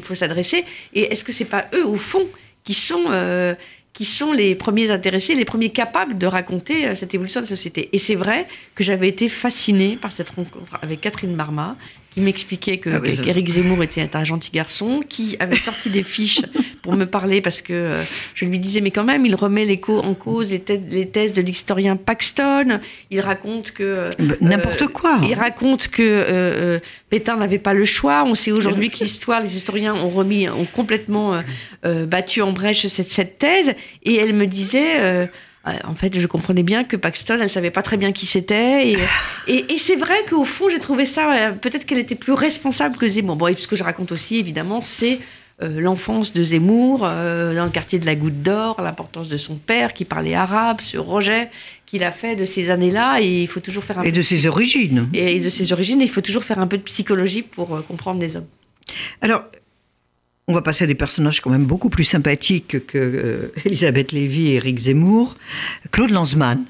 faut 0.03 0.15
s'adresser. 0.15 0.65
Et 0.95 1.13
est-ce 1.13 1.25
que 1.25 1.33
c'est 1.33 1.45
pas 1.45 1.67
eux, 1.75 1.87
au 1.87 1.97
fond, 1.97 2.27
qui 2.67 2.75
sont 2.75 3.05
euh, 3.11 3.55
qui 3.97 4.05
sont 4.05 4.33
les 4.33 4.55
premiers 4.55 4.91
intéressés, 4.91 5.35
les 5.35 5.47
premiers 5.47 5.71
capables 5.71 6.19
de 6.19 6.27
raconter 6.27 6.87
euh, 6.87 6.95
cette 6.95 7.15
évolution 7.15 7.41
de 7.41 7.47
la 7.47 7.49
société. 7.49 7.89
Et 7.95 7.99
c'est 7.99 8.15
vrai 8.15 8.47
que 8.75 8.85
j'avais 8.85 9.09
été 9.09 9.31
fascinée 9.31 9.97
par 9.97 10.13
cette 10.13 10.29
rencontre 10.29 10.79
avec 10.83 11.01
Catherine 11.01 11.35
Marma, 11.35 11.79
qui 12.17 12.23
m'expliquait 12.23 12.79
que 12.79 12.89
ah 12.89 13.53
Zemmour 13.53 13.83
était 13.83 14.17
un 14.17 14.25
gentil 14.25 14.51
garçon, 14.51 15.01
qui 15.07 15.37
avait 15.39 15.59
sorti 15.59 15.91
des 15.91 16.03
fiches 16.03 16.41
pour 16.81 16.95
me 16.95 17.05
parler 17.05 17.43
parce 17.43 17.61
que 17.61 17.75
euh, 17.75 18.03
je 18.35 18.47
lui 18.47 18.59
disais 18.59 18.81
mais 18.81 18.91
quand 18.91 19.05
même 19.05 19.27
il 19.27 19.35
remet 19.35 19.67
l'écho 19.67 19.99
en 19.99 20.15
cause 20.15 20.51
les, 20.51 20.61
thèses 20.61 21.35
de 21.35 21.43
l'historien 21.43 21.97
Paxton. 21.97 22.81
Il 23.11 23.21
raconte 23.21 23.73
que 23.73 23.83
euh, 23.83 24.11
n'importe 24.41 24.87
quoi. 24.87 25.21
Il 25.29 25.35
raconte 25.35 25.89
que 25.89 26.81
Pétain 27.11 27.37
n'avait 27.37 27.59
pas 27.59 27.75
le 27.75 27.85
choix. 27.85 28.25
On 28.25 28.35
sait 28.35 28.51
aujourd'hui 28.51 28.89
que 28.89 29.05
l'histoire, 29.05 29.43
les 29.43 29.55
historiens 29.55 29.95
ont 29.95 30.09
remis, 30.09 30.49
ont 30.49 30.65
complètement 30.65 31.43
battu 31.85 32.41
en 32.41 32.53
brèche 32.53 32.87
cette, 32.87 33.13
cette, 33.13 33.39
thèse. 33.39 33.75
Et 34.05 34.15
elle 34.15 34.33
me 34.33 34.47
disait 34.47 35.01
euh, 35.01 35.27
en 35.85 35.95
fait, 35.95 36.19
je 36.19 36.27
comprenais 36.27 36.63
bien 36.63 36.85
que 36.85 36.97
Paxton, 36.97 37.39
elle 37.41 37.51
savait 37.51 37.71
pas 37.71 37.83
très 37.83 37.97
bien 37.97 38.13
qui 38.13 38.27
c'était. 38.27 38.93
Et, 39.47 39.73
et, 39.73 39.79
c'est 39.79 39.97
vrai 39.97 40.15
qu'au 40.29 40.45
fond, 40.45 40.69
j'ai 40.69 40.79
trouvé 40.79 41.05
ça, 41.05 41.33
euh, 41.33 41.53
peut-être 41.53 41.87
qu'elle 41.87 41.99
était 41.99 42.15
plus 42.15 42.33
responsable 42.33 42.97
que 42.97 43.09
Zemmour. 43.09 43.37
Bon, 43.37 43.49
et 43.49 43.57
ce 43.57 43.67
que 43.67 43.77
je 43.77 43.83
raconte 43.83 44.13
aussi, 44.13 44.37
évidemment, 44.37 44.81
c'est 44.83 45.19
euh, 45.63 45.81
l'enfance 45.81 46.33
de 46.33 46.45
Zemmour 46.45 47.01
dans 47.01 47.65
le 47.65 47.71
quartier 47.71 47.99
de 47.99 48.07
la 48.07 48.15
Goutte 48.15 48.43
d'Or, 48.43 48.81
l'importance 48.81 49.29
de 49.29 49.37
son 49.37 49.57
père 49.57 49.93
qui 49.93 50.05
parlait 50.05 50.35
arabe, 50.35 50.81
ce 50.81 50.99
rejet 50.99 51.51
qu'il 51.85 52.05
a 52.05 52.13
fait 52.13 52.37
de 52.37 52.45
ces 52.45 52.71
années-là. 52.71 53.21
Et 53.21 53.43
il 53.43 53.49
faut 53.49 53.61
toujours 53.61 53.83
faire 53.83 53.99
un 53.99 54.03
Et 54.03 54.13
de 54.13 54.23
ses 54.23 54.47
origines. 54.47 55.09
Et 55.15 55.41
de 55.41 55.51
ses 55.51 55.73
origines, 55.73 56.01
il 56.01 56.11
faut 56.11 56.21
toujours 56.21 56.45
faire 56.45 56.61
un 56.61 56.67
peu 56.67 56.79
de 56.79 56.83
psychologie 56.83 57.43
pour 57.43 57.85
comprendre 57.87 58.21
les 58.21 58.37
hommes. 58.37 58.47
Alors, 59.21 59.43
on 60.49 60.53
va 60.53 60.63
passer 60.63 60.85
à 60.85 60.87
des 60.87 60.95
personnages 60.95 61.41
quand 61.41 61.51
même 61.51 61.65
beaucoup 61.65 61.91
plus 61.91 62.05
sympathiques 62.05 62.87
que 62.87 62.99
euh, 62.99 63.53
Elisabeth 63.65 64.13
Lévy 64.13 64.49
et 64.49 64.55
Éric 64.57 64.79
Zemmour. 64.79 65.37
Claude 65.91 66.11
Lanzmann. 66.11 66.65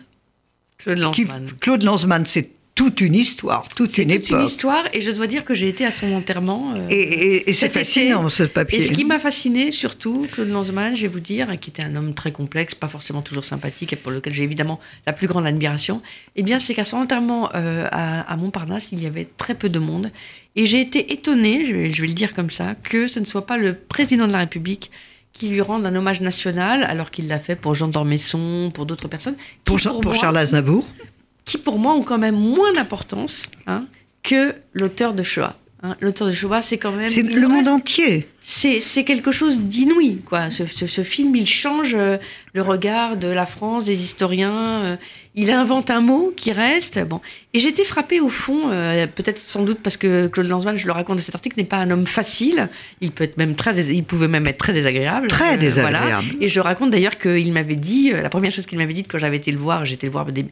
Claude 0.78 0.98
Lanzmann. 0.98 1.50
Claude 1.60 1.82
Lanzmann, 1.82 2.24
c'est 2.26 2.50
toute 2.76 3.00
une 3.00 3.14
histoire, 3.14 3.66
toute 3.74 3.96
une 3.96 4.10
toute 4.10 4.28
une 4.28 4.42
histoire, 4.42 4.84
et 4.92 5.00
je 5.00 5.10
dois 5.10 5.26
dire 5.26 5.46
que 5.46 5.54
j'ai 5.54 5.66
été 5.66 5.86
à 5.86 5.90
son 5.90 6.12
enterrement. 6.12 6.74
Euh, 6.76 6.86
et, 6.90 7.52
c'est 7.54 7.70
fascinant 7.70 8.28
ce 8.28 8.42
papier. 8.42 8.78
Et 8.78 8.82
ce 8.82 8.92
qui 8.92 9.06
m'a 9.06 9.18
fasciné 9.18 9.70
surtout, 9.70 10.26
Claude 10.30 10.50
Lanzmann, 10.50 10.94
je 10.94 11.02
vais 11.02 11.08
vous 11.08 11.20
dire, 11.20 11.58
qui 11.58 11.70
était 11.70 11.82
un 11.82 11.96
homme 11.96 12.12
très 12.12 12.32
complexe, 12.32 12.74
pas 12.74 12.88
forcément 12.88 13.22
toujours 13.22 13.44
sympathique, 13.44 13.94
et 13.94 13.96
pour 13.96 14.12
lequel 14.12 14.34
j'ai 14.34 14.44
évidemment 14.44 14.78
la 15.06 15.14
plus 15.14 15.26
grande 15.26 15.46
admiration, 15.46 16.02
eh 16.36 16.42
bien 16.42 16.58
c'est 16.58 16.74
qu'à 16.74 16.84
son 16.84 16.98
enterrement 16.98 17.48
euh, 17.54 17.88
à, 17.90 18.36
Montparnasse, 18.36 18.88
il 18.92 19.02
y 19.02 19.06
avait 19.06 19.26
très 19.38 19.54
peu 19.54 19.70
de 19.70 19.78
monde, 19.78 20.12
et 20.54 20.66
j'ai 20.66 20.82
été 20.82 21.14
étonnée, 21.14 21.64
je 21.64 21.72
vais, 21.72 21.90
je 21.90 22.02
vais 22.02 22.08
le 22.08 22.14
dire 22.14 22.34
comme 22.34 22.50
ça, 22.50 22.74
que 22.82 23.06
ce 23.06 23.18
ne 23.18 23.24
soit 23.24 23.46
pas 23.46 23.56
le 23.56 23.74
président 23.74 24.26
de 24.26 24.32
la 24.32 24.40
République 24.40 24.90
qui 25.32 25.48
lui 25.48 25.60
rende 25.60 25.86
un 25.86 25.94
hommage 25.94 26.20
national, 26.20 26.82
alors 26.84 27.10
qu'il 27.10 27.28
l'a 27.28 27.38
fait 27.38 27.56
pour 27.56 27.74
Jean 27.74 27.88
d'Ormesson, 27.88 28.70
pour 28.72 28.86
d'autres 28.86 29.08
personnes. 29.08 29.36
Pour, 29.66 29.78
pour, 30.00 30.14
Charles 30.14 30.38
Aznavour 30.38 30.86
qui 31.46 31.56
pour 31.56 31.78
moi 31.78 31.94
ont 31.94 32.02
quand 32.02 32.18
même 32.18 32.36
moins 32.36 32.74
d'importance 32.74 33.44
hein, 33.66 33.86
que 34.22 34.54
l'auteur 34.74 35.14
de 35.14 35.22
Shoah. 35.22 35.56
Hein. 35.82 35.96
L'auteur 36.00 36.26
de 36.26 36.32
Shoah, 36.32 36.60
c'est 36.60 36.76
quand 36.76 36.92
même... 36.92 37.08
C'est 37.08 37.22
le 37.22 37.48
monde 37.48 37.68
entier 37.68 38.28
c'est 38.48 39.04
quelque 39.04 39.32
chose 39.32 39.58
d'inouï, 39.58 40.20
quoi. 40.24 40.50
Ce, 40.50 41.02
film, 41.02 41.34
il 41.34 41.48
change 41.48 41.94
euh, 41.94 42.16
le 42.54 42.62
regard 42.62 43.16
de 43.16 43.26
la 43.26 43.44
France, 43.44 43.84
des 43.84 44.04
historiens. 44.04 44.84
Euh, 44.84 44.96
il 45.34 45.50
invente 45.50 45.90
un 45.90 46.00
mot 46.00 46.32
qui 46.36 46.52
reste. 46.52 47.00
Bon, 47.04 47.20
et 47.54 47.58
j'étais 47.58 47.82
frappée 47.82 48.20
au 48.20 48.28
fond, 48.28 48.70
euh, 48.70 49.06
peut-être 49.08 49.40
sans 49.40 49.64
doute 49.64 49.80
parce 49.82 49.96
que 49.96 50.28
Claude 50.28 50.46
Lanzmann, 50.46 50.76
je 50.76 50.86
le 50.86 50.92
raconte 50.92 51.16
dans 51.16 51.22
cet 51.22 51.34
article, 51.34 51.56
n'est 51.58 51.66
pas 51.66 51.78
un 51.78 51.90
homme 51.90 52.06
facile. 52.06 52.68
Il 53.00 53.10
peut 53.10 53.24
être 53.24 53.36
même 53.36 53.56
très, 53.56 53.74
il 53.86 54.04
pouvait 54.04 54.28
même 54.28 54.46
être 54.46 54.58
très 54.58 54.72
désagréable. 54.72 55.26
Très 55.26 55.58
désagréable. 55.58 56.06
Voilà. 56.06 56.22
Et 56.40 56.46
je 56.46 56.60
raconte 56.60 56.90
d'ailleurs 56.90 57.18
qu'il 57.18 57.52
m'avait 57.52 57.74
dit, 57.74 58.10
la 58.12 58.30
première 58.30 58.52
chose 58.52 58.66
qu'il 58.66 58.78
m'avait 58.78 58.94
dit 58.94 59.02
quand 59.02 59.18
j'avais 59.18 59.38
été 59.38 59.50
le 59.50 59.58
voir, 59.58 59.84
j'étais 59.84 60.06
le 60.06 60.12
voir 60.12 60.26
des, 60.26 60.46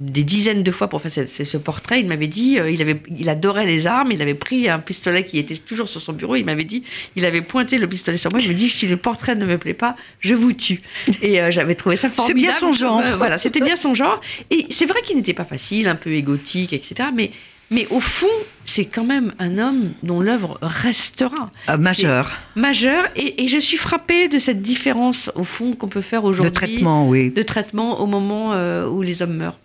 des 0.00 0.24
dizaines 0.24 0.64
de 0.64 0.72
fois 0.72 0.88
pour 0.88 1.00
faire 1.00 1.28
ce, 1.28 1.56
portrait. 1.56 2.00
Il 2.00 2.08
m'avait 2.08 2.26
dit, 2.26 2.58
euh, 2.58 2.68
il, 2.68 2.82
avait, 2.82 3.00
il 3.16 3.28
adorait 3.28 3.64
les 3.64 3.86
armes, 3.86 4.10
il 4.10 4.20
avait 4.22 4.34
pris 4.34 4.68
un 4.68 4.80
pistolet 4.80 5.24
qui 5.24 5.38
était 5.38 5.56
toujours 5.56 5.88
sur 5.88 6.00
son 6.00 6.12
bureau, 6.12 6.34
il 6.34 6.44
m'avait 6.44 6.64
dit, 6.64 6.82
il 7.14 7.24
avait 7.24 7.42
pointé 7.42 7.78
le 7.78 7.86
pistolet 7.86 8.18
sur 8.18 8.30
moi, 8.32 8.40
il 8.42 8.48
me 8.48 8.54
dit, 8.54 8.68
si 8.68 8.88
le 8.88 8.96
portrait 8.96 9.36
ne 9.36 9.46
me 9.46 9.56
plaît 9.56 9.74
pas, 9.74 9.94
je 10.18 10.34
vous 10.34 10.52
tue. 10.52 10.80
Et 11.22 11.40
euh, 11.40 11.50
j'avais 11.50 11.76
trouvé 11.76 11.96
ça 11.96 12.08
formidable. 12.08 12.40
C'est 12.40 12.48
bien 12.48 12.58
son 12.58 12.72
genre. 12.72 13.00
Euh, 13.00 13.16
voilà, 13.16 13.38
c'était 13.38 13.60
bien 13.60 13.76
son 13.76 13.94
genre. 13.94 14.20
Et 14.50 14.66
c'est 14.70 14.86
vrai 14.86 15.00
qu'il 15.02 15.16
n'était 15.16 15.32
pas 15.32 15.44
facile, 15.44 15.86
un 15.86 15.94
peu 15.94 16.10
égotique, 16.10 16.72
etc. 16.72 17.10
Mais, 17.14 17.30
mais 17.70 17.86
au 17.90 18.00
fond, 18.00 18.26
c'est 18.64 18.86
quand 18.86 19.04
même 19.04 19.32
un 19.38 19.58
homme 19.58 19.92
dont 20.02 20.20
l'œuvre 20.20 20.58
restera. 20.60 21.52
Ah, 21.68 21.76
majeur. 21.76 22.32
Majeur. 22.56 23.04
Et, 23.14 23.44
et, 23.44 23.48
je 23.48 23.58
suis 23.58 23.76
frappée 23.76 24.26
de 24.26 24.40
cette 24.40 24.60
différence, 24.60 25.30
au 25.36 25.44
fond, 25.44 25.76
qu'on 25.76 25.88
peut 25.88 26.00
faire 26.00 26.24
aujourd'hui. 26.24 26.50
De 26.50 26.54
traitement, 26.54 27.08
oui. 27.08 27.30
De 27.30 27.42
traitement 27.42 28.00
au 28.00 28.06
moment 28.06 28.54
où 28.88 29.00
les 29.00 29.22
hommes 29.22 29.36
meurent. 29.36 29.58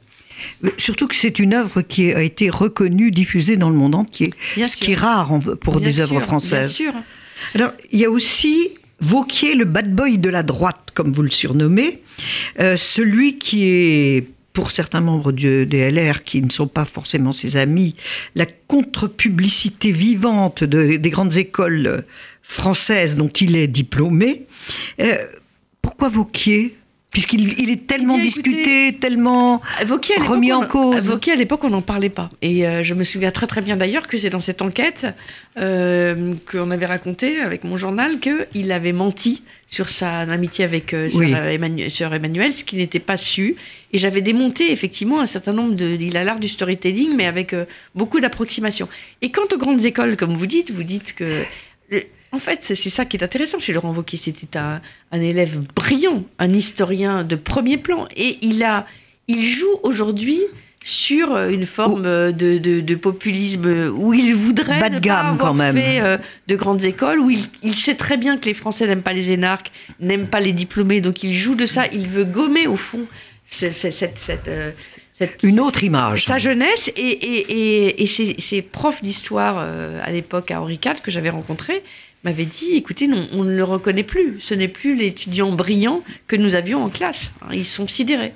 Surtout 0.78 1.08
que 1.08 1.16
c'est 1.16 1.40
une 1.40 1.54
œuvre 1.54 1.82
qui 1.82 2.12
a 2.14 2.22
été 2.22 2.50
reconnue, 2.50 3.12
diffusée 3.12 3.58
dans 3.58 3.70
le 3.70 3.76
monde 3.76 3.96
entier, 3.96 4.34
ce 4.56 4.76
qui 4.76 4.94
est 4.94 4.96
rare 4.96 5.40
pour 5.62 5.82
des 5.82 6.02
œuvres 6.02 6.20
françaises. 6.22 6.78
Bien 6.78 6.92
sûr. 6.92 6.94
Alors, 7.56 7.72
il 7.92 8.00
y 8.00 8.06
a 8.06 8.10
aussi 8.10 8.72
Vauquier, 9.02 9.56
le 9.56 9.66
bad 9.66 9.94
boy 9.94 10.18
de 10.18 10.30
la 10.30 10.44
droite, 10.44 10.90
comme 10.94 11.14
vous 11.14 11.22
le 11.22 11.30
surnommez, 11.30 12.02
euh, 12.60 12.76
celui 12.76 13.38
qui 13.38 13.64
est 13.64 14.28
pour 14.52 14.72
certains 14.72 15.00
membres 15.00 15.32
du 15.32 15.66
DLR 15.66 16.24
qui 16.24 16.42
ne 16.42 16.50
sont 16.50 16.68
pas 16.68 16.84
forcément 16.84 17.32
ses 17.32 17.56
amis, 17.56 17.96
la 18.36 18.46
contre-publicité 18.46 19.92
vivante 19.92 20.64
des 20.66 21.10
grandes 21.10 21.38
écoles 21.38 22.04
françaises 22.42 23.16
dont 23.16 23.30
il 23.30 23.56
est 23.56 23.68
diplômé. 23.68 24.48
Euh, 25.00 25.26
pourquoi 25.82 26.10
Vauquier? 26.10 26.76
Puisqu'il 27.12 27.60
il 27.60 27.72
est 27.72 27.88
tellement 27.88 28.20
discuté, 28.20 28.96
tellement 29.00 29.62
remis 30.28 30.54
en 30.54 30.68
cause. 30.68 31.10
Vauquier, 31.10 31.34
à 31.34 31.36
l'époque, 31.36 31.64
on 31.64 31.72
n'en 31.72 31.82
parlait 31.82 32.10
pas. 32.10 32.30
Et 32.44 32.68
euh, 32.68 32.84
je 32.84 32.94
me 32.94 33.04
souviens 33.04 33.32
très 33.32 33.48
très 33.48 33.62
bien 33.62 33.78
d'ailleurs 33.78 34.08
que 34.08 34.16
c'est 34.18 34.30
dans 34.30 34.40
cette 34.40 34.62
enquête 34.62 35.08
euh, 35.58 36.34
qu'on 36.52 36.70
avait 36.70 36.86
raconté 36.86 37.40
avec 37.40 37.64
mon 37.64 37.78
journal 37.78 38.20
qu'il 38.20 38.72
avait 38.72 38.94
menti 38.94 39.42
sur 39.66 39.90
sa 39.90 40.20
amitié 40.20 40.66
avec 40.66 40.94
euh, 40.94 41.10
sœur, 41.90 42.14
Emmanuel, 42.14 42.54
ce 42.54 42.64
qui 42.64 42.76
n'était 42.76 43.00
pas 43.00 43.18
su. 43.18 43.56
Et 43.92 43.98
j'avais 43.98 44.22
démonté 44.22 44.72
effectivement 44.72 45.20
un 45.20 45.26
certain 45.26 45.54
nombre 45.54 45.74
de... 45.74 45.98
Il 46.00 46.16
a 46.16 46.24
l'art 46.24 46.40
du 46.40 46.48
storytelling, 46.48 47.16
mais 47.16 47.26
avec 47.26 47.56
beaucoup 47.96 48.20
d'approximations. 48.20 48.88
Et 49.24 49.32
quant 49.32 49.48
aux 49.52 49.58
grandes 49.58 49.84
écoles, 49.84 50.16
comme 50.16 50.36
vous 50.36 50.46
dites, 50.46 50.70
vous 50.70 50.84
dites 50.84 51.16
que... 51.16 51.44
En 52.32 52.40
fait, 52.40 52.60
c'est 52.62 52.76
ça 52.76 53.06
qui 53.06 53.18
est 53.18 53.24
intéressant 53.24 53.60
chez 53.60 53.74
Laurent 53.74 53.94
Wauquiez. 53.94 54.18
C'était 54.18 54.58
un, 54.58 54.82
élève 55.12 55.60
brillant, 55.76 56.24
un 56.38 56.50
historien 56.50 57.24
de 57.24 57.36
premier 57.36 57.78
plan. 57.78 58.08
Et 58.16 58.38
il, 58.42 58.64
a, 58.64 58.86
il 59.28 59.46
joue 59.46 59.80
aujourd'hui 59.84 60.42
sur 60.84 61.38
une 61.38 61.66
forme 61.66 62.32
de, 62.32 62.96
populisme 62.96 63.92
où 63.96 64.14
il 64.14 64.34
voudrait 64.34 64.80
Bas 64.80 64.90
de 64.90 65.00
gamme, 65.00 65.38
quand 65.38 65.54
même. 65.54 65.76
fait 65.76 66.02
euh, 66.02 66.18
de 66.48 66.56
grandes 66.56 66.84
écoles, 66.84 67.20
où 67.20 67.30
il, 67.30 67.74
sait 67.74 67.96
très 67.96 68.18
bien 68.18 68.38
que 68.38 68.46
les 68.46 68.54
Français 68.54 68.88
n'aiment 68.88 69.02
pas 69.02 69.14
les 69.14 69.32
énarques, 69.32 69.72
n'aiment 70.00 70.28
pas 70.28 70.40
les 70.40 70.54
diplômés, 70.54 71.02
donc 71.02 71.24
il 71.24 71.36
joue 71.36 71.56
de 71.56 71.66
ça, 71.66 71.88
il 71.92 72.08
veut 72.08 72.26
gommer 72.26 72.68
au 72.68 72.78
fond 72.78 73.06
cette, 73.50 74.48
euh, 74.48 74.72
une 75.44 75.60
autre 75.60 75.84
image. 75.84 76.26
Sa 76.26 76.38
jeunesse 76.38 76.90
et, 76.96 78.02
et, 78.02 78.06
ces, 78.06 78.62
profs 78.62 79.02
d'histoire 79.02 79.58
euh, 79.60 80.00
à 80.04 80.12
l'époque 80.12 80.52
à 80.52 80.62
Henri 80.62 80.80
IV 80.84 81.02
que 81.02 81.12
j'avais 81.12 81.30
rencontrés 81.30 81.84
m'avait 82.24 82.46
dit, 82.46 82.74
écoutez, 82.74 83.08
non, 83.08 83.28
on 83.32 83.44
ne 83.44 83.56
le 83.56 83.64
reconnaît 83.64 84.04
plus. 84.04 84.40
Ce 84.40 84.54
n'est 84.54 84.68
plus 84.68 84.96
l'étudiant 84.96 85.52
brillant 85.52 86.04
que 86.28 86.36
nous 86.36 86.56
avions 86.56 86.84
en 86.84 86.90
classe. 86.90 87.32
Ils 87.52 87.66
sont 87.66 87.88
sidérés. 87.88 88.34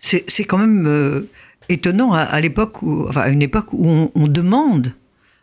C'est 0.00 0.44
quand 0.44 0.58
même 0.58 0.86
euh, 0.86 1.28
étonnant 1.68 2.12
à, 2.12 2.40
l'époque 2.40 2.82
où, 2.82 3.06
enfin, 3.08 3.22
à 3.22 3.28
une 3.28 3.42
époque 3.42 3.72
où 3.72 4.10
on, 4.14 4.28
demande 4.28 4.92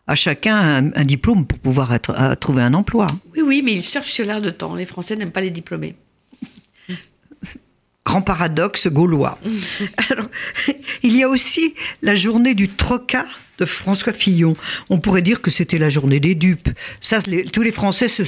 à 0.08 0.16
chacun 0.16 0.92
un, 0.96 1.06
diplôme 1.06 1.46
pour 1.46 1.60
pouvoir 1.60 1.94
être, 1.94 2.36
trouver 2.40 2.62
un 2.62 2.74
emploi. 2.74 3.08
Oui, 3.36 3.42
oui, 3.42 3.62
mais 3.64 3.74
ils 3.74 3.84
surfent 3.84 4.10
sur 4.10 4.26
l'air 4.26 4.42
de 4.42 4.50
temps. 4.50 4.76
Les 4.76 4.86
Français 4.86 5.16
n'aiment 5.16 5.32
pas 5.32 5.42
les 5.42 5.52
diplômés. 5.52 5.96
Grand 8.06 8.22
paradoxe 8.22 8.88
gaulois. 8.88 9.40
Alors, 10.10 10.28
il 11.04 11.16
y 11.16 11.24
a 11.24 11.30
aussi 11.30 11.74
la 12.02 12.16
journée 12.16 12.54
du 12.54 12.68
trocas 12.68 13.28
de 13.60 13.66
François 13.66 14.14
Fillon. 14.14 14.54
On 14.90 15.00
pourrait 15.00 15.22
dire 15.22 15.42
que 15.42 15.52
c'était 15.52 15.78
la 15.78 15.90
journée 15.90 16.20
des 16.20 16.36
dupes. 16.36 16.70
Ça, 17.02 17.20
tous 17.22 17.62
les 17.62 17.72
Français 17.72 18.08
se, 18.08 18.24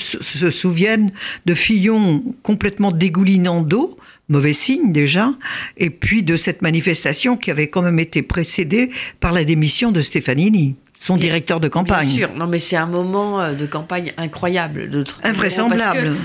souviennent 0.50 1.12
de 1.46 1.54
Fillon 1.54 2.24
complètement 2.44 2.92
dégoulinant 2.92 3.62
d'eau, 3.62 3.98
mauvais 4.30 4.54
signe 4.54 4.92
déjà, 4.92 5.34
et 5.78 5.90
puis 5.90 6.24
de 6.24 6.38
cette 6.38 6.62
manifestation 6.62 7.38
qui 7.38 7.52
avait 7.52 7.68
quand 7.70 7.82
même 7.82 8.00
été 8.00 8.22
précédée 8.22 8.90
par 9.20 9.32
la 9.32 9.44
démission 9.44 9.92
de 9.92 10.02
Stefanini 10.02 10.76
son 10.98 11.18
directeur 11.18 11.60
de 11.60 11.68
campagne. 11.68 12.08
Bien 12.08 12.16
sûr, 12.28 12.30
non 12.36 12.48
mais 12.48 12.58
c'est 12.58 12.78
un 12.78 12.86
moment 12.86 13.42
euh, 13.42 13.54
de 13.54 13.66
campagne 13.66 14.14
incroyable. 14.16 14.90
Invraisemblable. 15.24 16.16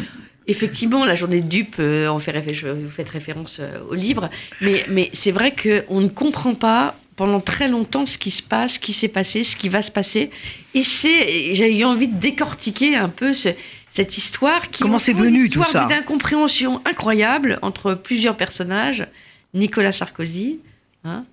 effectivement, 0.47 1.05
la 1.05 1.17
journée 1.17 1.41
de 1.41 1.49
dupe, 1.49 1.75
euh, 1.81 2.09
on 2.09 2.21
fait 2.21 2.33
je- 2.55 2.69
vous 2.69 2.89
faites 2.89 3.09
référence 3.09 3.59
euh, 3.61 3.81
au 3.89 3.95
livre, 3.95 4.31
mais, 4.61 4.85
mais 4.89 5.11
c'est 5.13 5.33
vrai 5.33 5.55
qu'on 5.61 6.01
ne 6.01 6.07
comprend 6.09 6.55
pas 6.55 6.97
pendant 7.21 7.41
très 7.43 7.69
longtemps 7.69 8.07
ce 8.07 8.17
qui 8.17 8.31
se 8.31 8.43
passe, 8.43 8.75
ce 8.75 8.79
qui 8.79 8.95
s'est 8.95 9.09
passé, 9.09 9.43
ce 9.43 9.55
qui 9.55 9.69
va 9.69 9.83
se 9.83 9.91
passer. 9.91 10.31
Et 10.73 10.83
c'est, 10.83 11.53
j'ai 11.53 11.79
eu 11.79 11.85
envie 11.85 12.09
de 12.09 12.19
décortiquer 12.19 12.97
un 12.97 13.11
peu 13.11 13.35
ce- 13.35 13.51
cette 13.93 14.17
histoire 14.17 14.71
qui 14.71 14.83
Comment 14.85 14.97
c'est 14.97 15.13
venu, 15.13 15.51
tout 15.51 15.63
ça 15.65 15.85
d'une 15.85 15.93
incompréhension 15.99 16.81
incroyable 16.87 17.59
entre 17.61 17.93
plusieurs 17.93 18.39
personnages, 18.39 19.07
Nicolas 19.53 19.93
Sarkozy, 19.93 20.61
hein, 21.05 21.27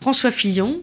François 0.00 0.32
Fillon, 0.32 0.82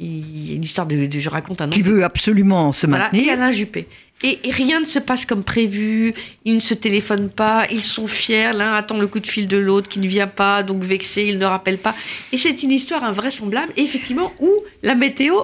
il 0.00 0.48
y 0.48 0.50
a 0.50 0.56
une 0.56 0.64
histoire 0.64 0.88
de, 0.88 1.06
de- 1.06 1.20
je 1.20 1.28
raconte 1.28 1.60
un 1.60 1.66
nom 1.66 1.70
Qui 1.70 1.82
veut 1.82 2.02
absolument 2.02 2.72
se 2.72 2.88
voilà, 2.88 3.08
et. 3.12 3.30
Alain 3.30 3.52
Juppé. 3.52 3.86
Et, 4.22 4.48
et 4.48 4.50
rien 4.50 4.80
ne 4.80 4.86
se 4.86 4.98
passe 4.98 5.26
comme 5.26 5.44
prévu, 5.44 6.14
ils 6.44 6.54
ne 6.54 6.60
se 6.60 6.72
téléphonent 6.72 7.28
pas, 7.28 7.66
ils 7.70 7.82
sont 7.82 8.06
fiers, 8.06 8.52
l'un 8.52 8.72
attend 8.74 8.98
le 8.98 9.06
coup 9.06 9.20
de 9.20 9.26
fil 9.26 9.46
de 9.46 9.58
l'autre 9.58 9.88
qui 9.88 9.98
ne 9.98 10.08
vient 10.08 10.26
pas, 10.26 10.62
donc 10.62 10.82
vexé, 10.82 11.24
il 11.24 11.38
ne 11.38 11.44
rappelle 11.44 11.78
pas. 11.78 11.94
Et 12.32 12.38
c'est 12.38 12.62
une 12.62 12.72
histoire 12.72 13.04
invraisemblable, 13.04 13.72
et 13.76 13.82
effectivement, 13.82 14.32
où 14.40 14.50
la 14.82 14.94
météo 14.94 15.34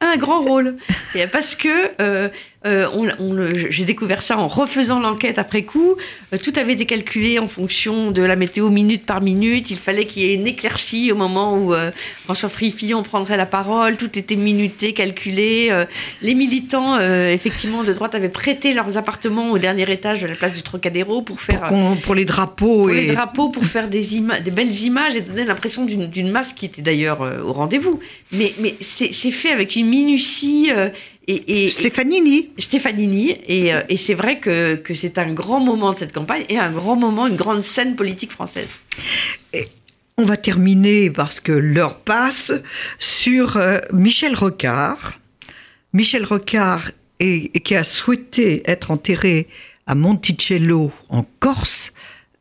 a 0.00 0.12
un 0.12 0.16
grand 0.16 0.40
rôle. 0.40 0.76
Et 1.14 1.26
parce 1.26 1.54
que 1.54 1.90
euh, 2.00 2.28
euh, 2.66 2.86
on- 2.94 3.08
on 3.18 3.48
j'ai 3.70 3.84
découvert 3.84 4.22
ça 4.22 4.38
en 4.38 4.46
refaisant 4.48 5.00
l'enquête 5.00 5.38
après 5.38 5.62
coup. 5.62 5.96
Euh, 6.32 6.38
tout 6.42 6.52
avait 6.56 6.74
été 6.74 6.86
calculé 6.86 7.38
en 7.38 7.48
fonction 7.48 8.10
de 8.10 8.22
la 8.22 8.36
météo 8.36 8.70
minute 8.70 9.04
par 9.04 9.20
minute. 9.20 9.70
Il 9.70 9.76
fallait 9.78 10.04
qu'il 10.06 10.22
y 10.22 10.30
ait 10.30 10.34
une 10.34 10.46
éclaircie 10.46 11.10
au 11.12 11.16
moment 11.16 11.56
où 11.56 11.74
euh, 11.74 11.90
François 12.24 12.48
Fillon 12.48 13.02
prendrait 13.02 13.36
la 13.36 13.46
parole. 13.46 13.96
Tout 13.96 14.18
était 14.18 14.36
minuté, 14.36 14.92
calculé. 14.92 15.68
Euh, 15.70 15.84
les 16.22 16.34
militants, 16.34 16.96
euh, 17.00 17.32
effectivement, 17.32 17.84
de 17.84 17.92
droite 17.92 18.14
avaient 18.14 18.28
prêté 18.28 18.74
leurs 18.74 18.96
appartements 18.96 19.50
au 19.50 19.58
dernier 19.58 19.90
étage 19.90 20.22
de 20.22 20.26
la 20.28 20.34
place 20.34 20.52
du 20.52 20.62
Trocadéro 20.62 21.22
pour 21.22 21.40
faire 21.40 21.64
Pour, 22.02 22.14
les 22.14 22.24
drapeaux 22.24 22.86
pour 22.86 22.90
et 22.90 23.00
les 23.06 23.12
drapeaux, 23.12 23.48
pour 23.48 23.64
faire 23.64 23.88
des, 23.88 24.02
des 24.02 24.50
belles 24.50 24.80
images 24.82 25.16
et 25.16 25.20
donner 25.20 25.44
l'impression 25.44 25.84
d'une 25.84 26.30
masse 26.30 26.52
qui 26.52 26.66
était 26.66 26.82
d'ailleurs 26.82 27.22
euh, 27.22 27.42
au 27.42 27.52
rendez-vous. 27.52 28.00
Mais, 28.32 28.52
mais 28.60 28.74
c'est 28.80 29.12
c'est 29.12 29.30
fait 29.30 29.50
avec 29.50 29.76
une 29.76 29.86
minutie 29.88 30.70
euh, 30.74 30.88
et, 31.28 31.64
et, 31.64 31.68
Stefanini. 31.68 32.50
Et, 33.46 33.74
euh, 33.74 33.80
et 33.88 33.96
c'est 33.96 34.14
vrai 34.14 34.38
que, 34.40 34.74
que 34.76 34.94
c'est 34.94 35.18
un 35.18 35.32
grand 35.32 35.60
moment 35.60 35.92
de 35.92 35.98
cette 35.98 36.12
campagne 36.12 36.44
et 36.48 36.58
un 36.58 36.70
grand 36.72 36.96
moment, 36.96 37.26
une 37.26 37.36
grande 37.36 37.62
scène 37.62 37.94
politique 37.96 38.32
française. 38.32 38.68
On 40.18 40.24
va 40.24 40.36
terminer 40.36 41.10
parce 41.10 41.40
que 41.40 41.52
l'heure 41.52 41.98
passe 41.98 42.52
sur 42.98 43.56
euh, 43.56 43.78
Michel 43.92 44.34
Rocard. 44.34 45.18
Michel 45.92 46.24
Rocard 46.24 46.90
est- 47.20 47.60
qui 47.60 47.74
a 47.74 47.84
souhaité 47.84 48.62
être 48.70 48.90
enterré 48.90 49.48
à 49.86 49.94
Monticello 49.94 50.92
en 51.08 51.24
Corse. 51.40 51.92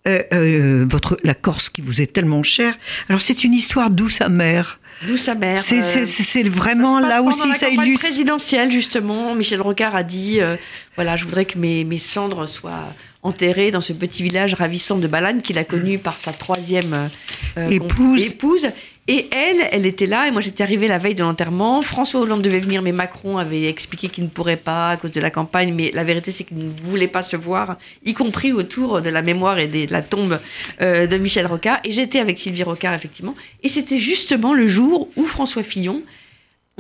Euh, 0.08 0.24
euh, 0.34 0.86
votre, 0.90 1.18
la 1.24 1.36
Corse 1.36 1.70
qui 1.70 1.82
vous 1.82 2.02
est 2.02 2.12
tellement 2.12 2.42
chère. 2.42 2.76
Alors 3.08 3.22
c'est 3.22 3.44
une 3.44 3.54
histoire 3.54 3.92
douce 3.92 4.22
amère. 4.22 4.80
D'où 5.08 5.18
sa 5.18 5.36
mère. 5.36 5.62
C'est 5.62 5.82
euh, 5.98 6.50
vraiment 6.50 7.00
là 7.00 7.24
aussi 7.24 7.50
la 7.50 7.56
ça 7.56 7.70
illustre. 7.70 8.06
présidentielle, 8.08 8.72
justement. 8.72 9.34
Michel 9.34 9.62
Rocard 9.62 9.96
a 9.96 10.04
dit 10.04 10.40
euh, 10.40 10.58
voilà, 10.96 11.16
je 11.16 11.26
voudrais 11.26 11.46
que 11.46 11.58
mes, 11.58 11.84
mes 11.84 11.98
cendres 11.98 12.46
soient 12.46 12.94
enterrées 13.24 13.72
dans 13.72 13.82
ce 13.82 13.94
petit 13.94 14.24
village 14.24 14.54
ravissant 14.54 14.98
de 14.98 15.08
Balane 15.08 15.42
qu'il 15.42 15.58
a 15.58 15.64
connu 15.64 15.98
par 16.00 16.20
sa 16.20 16.34
troisième 16.34 17.10
euh, 17.58 17.70
Épouse. 17.70 18.26
épouse. 18.26 18.68
Et 19.14 19.28
elle, 19.32 19.68
elle 19.74 19.86
était 19.86 20.06
là, 20.06 20.30
et 20.30 20.32
moi 20.32 20.40
j'étais 20.40 20.64
arrivée 20.64 20.88
la 20.88 20.98
veille 20.98 21.16
de 21.16 21.22
l'enterrement. 21.22 21.82
François 21.82 22.22
Hollande 22.22 22.42
devait 22.42 22.62
venir, 22.62 22.82
mais 22.82 22.94
Macron 22.94 23.38
avait 23.38 23.66
expliqué 23.68 24.08
qu'il 24.08 24.24
ne 24.24 24.30
pourrait 24.30 24.56
pas 24.56 24.92
à 24.92 24.96
cause 24.96 25.12
de 25.12 25.20
la 25.20 25.30
campagne. 25.30 25.74
Mais 25.74 25.92
la 25.94 26.06
vérité, 26.06 26.32
c'est 26.32 26.46
qu'il 26.46 26.60
ne 26.60 26.70
voulait 26.70 27.10
pas 27.10 27.22
se 27.22 27.36
voir, 27.36 27.78
y 28.06 28.14
compris 28.14 28.54
autour 28.54 29.02
de 29.02 29.10
la 29.10 29.22
mémoire 29.22 29.60
et 29.60 29.68
de 29.68 29.92
la 29.92 30.02
tombe 30.02 30.40
euh, 30.80 31.08
de 31.08 31.18
Michel 31.18 31.46
Rocard. 31.46 31.82
Et 31.84 31.92
j'étais 31.92 32.20
avec 32.20 32.40
Sylvie 32.40 32.64
Rocard, 32.64 32.94
effectivement. 32.94 33.36
Et 33.64 33.68
c'était 33.68 34.00
justement 34.00 34.54
le 34.54 34.66
jour 34.70 35.10
où 35.18 35.26
François 35.26 35.64
Fillon, 35.64 36.04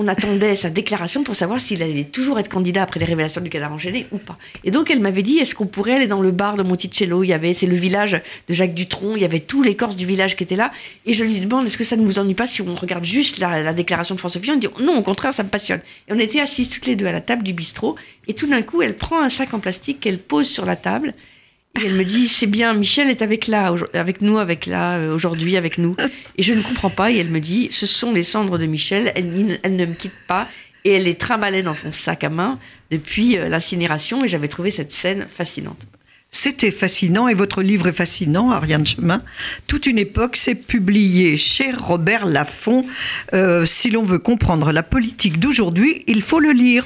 on 0.02 0.08
attendait 0.08 0.56
sa 0.56 0.70
déclaration 0.70 1.24
pour 1.24 1.36
savoir 1.36 1.60
s'il 1.60 1.84
allait 1.84 2.04
toujours 2.04 2.40
être 2.40 2.50
candidat 2.50 2.84
après 2.84 3.00
les 3.00 3.06
révélations 3.06 3.42
du 3.42 3.50
cadavre 3.50 3.76
enchaîné 3.76 4.08
ou 4.12 4.18
pas. 4.18 4.38
Et 4.64 4.72
donc 4.72 4.90
elle 4.90 5.00
m'avait 5.00 5.22
dit 5.22 5.38
est-ce 5.38 5.54
qu'on 5.54 5.68
pourrait 5.68 5.94
aller 5.94 6.08
dans 6.08 6.22
le 6.22 6.32
bar 6.32 6.56
de 6.56 6.64
Monticello? 6.64 7.24
Il 7.24 7.28
y 7.28 7.34
avait, 7.34 7.54
c'est 7.54 7.68
le 7.68 7.76
village 7.76 8.20
de 8.48 8.54
Jacques 8.54 8.74
Dutronc, 8.74 9.16
il 9.16 9.22
y 9.22 9.26
avait 9.26 9.40
tous 9.40 9.62
les 9.62 9.76
Corses 9.76 9.96
du 9.96 10.06
village 10.06 10.36
qui 10.36 10.44
étaient 10.44 10.56
là. 10.56 10.72
Et 11.06 11.14
je 11.14 11.24
lui 11.24 11.40
demande 11.40 11.68
est-ce 11.68 11.78
que 11.78 11.84
ça 11.84 11.96
ne 11.96 12.06
vous 12.06 12.20
ennuie 12.20 12.34
pas 12.34 12.48
si 12.48 12.62
on 12.62 12.74
regarde 12.74 13.06
juste 13.06 13.38
la, 13.38 13.62
la 13.62 13.74
déclaration 13.74 14.16
de 14.16 14.20
François 14.20 14.42
Fillon? 14.42 14.56
Il 14.56 14.60
dit 14.60 14.68
non, 14.84 14.98
au 14.98 15.04
contraire, 15.04 15.34
ça 15.34 15.44
me 15.44 15.50
passionne. 15.50 15.82
Et 16.08 16.14
on 16.14 16.20
était 16.20 16.40
assises 16.40 16.70
toutes 16.70 16.88
les 16.88 16.96
deux 16.96 17.06
à 17.06 17.12
la 17.12 17.22
table 17.22 17.44
du 17.44 17.54
bistrot. 17.54 17.96
Et 18.28 18.34
tout 18.34 18.48
d'un 18.48 18.62
coup, 18.62 18.82
elle 18.82 18.96
prend 18.96 19.22
un 19.22 19.30
sac 19.30 19.54
en 19.54 19.60
plastique 19.60 20.00
qu'elle 20.00 20.20
pose 20.20 20.48
sur 20.48 20.66
la 20.66 20.76
table. 20.76 21.14
Et 21.80 21.86
elle 21.86 21.96
me 21.96 22.04
dit, 22.04 22.28
c'est 22.28 22.48
bien, 22.48 22.74
Michel 22.74 23.10
est 23.10 23.22
avec, 23.22 23.48
là, 23.48 23.74
avec 23.94 24.22
nous, 24.22 24.38
avec 24.38 24.66
là, 24.66 24.98
euh, 24.98 25.16
aujourd'hui, 25.16 25.56
avec 25.56 25.78
nous. 25.78 25.96
Et 26.38 26.44
je 26.44 26.54
ne 26.54 26.62
comprends 26.62 26.90
pas. 26.90 27.12
Et 27.12 27.18
elle 27.18 27.30
me 27.30 27.40
dit, 27.40 27.70
ce 27.72 27.88
sont 27.88 28.12
les 28.12 28.24
cendres 28.24 28.58
de 28.58 28.66
Michel. 28.66 29.12
Elle, 29.16 29.30
ne 29.30 29.86
me 29.86 29.94
quitte 29.94 30.12
pas. 30.28 30.48
Et 30.84 30.94
elle 30.94 31.04
les 31.04 31.16
trimballait 31.16 31.64
dans 31.64 31.76
son 31.76 31.92
sac 31.92 32.24
à 32.24 32.30
main 32.30 32.60
depuis 32.90 33.38
euh, 33.38 33.48
l'incinération. 33.48 34.24
Et 34.24 34.28
j'avais 34.28 34.50
trouvé 34.50 34.70
cette 34.70 34.92
scène 34.92 35.28
fascinante. 35.34 35.88
C'était 36.34 36.72
fascinant 36.72 37.28
et 37.28 37.34
votre 37.34 37.62
livre 37.62 37.88
est 37.88 37.94
fascinant, 37.94 38.52
Ariane 38.52 38.88
Chemin. 38.88 39.22
Toute 39.68 39.86
une 39.86 40.00
époque, 40.00 40.38
c'est 40.38 40.56
publié 40.56 41.36
chez 41.36 41.72
Robert 41.72 42.26
Laffont. 42.26 42.86
Euh, 43.34 43.66
si 43.66 43.90
l'on 43.92 44.04
veut 44.04 44.20
comprendre 44.20 44.72
la 44.72 44.82
politique 44.82 45.40
d'aujourd'hui, 45.40 46.04
il 46.08 46.22
faut 46.22 46.40
le 46.40 46.52
lire. 46.52 46.86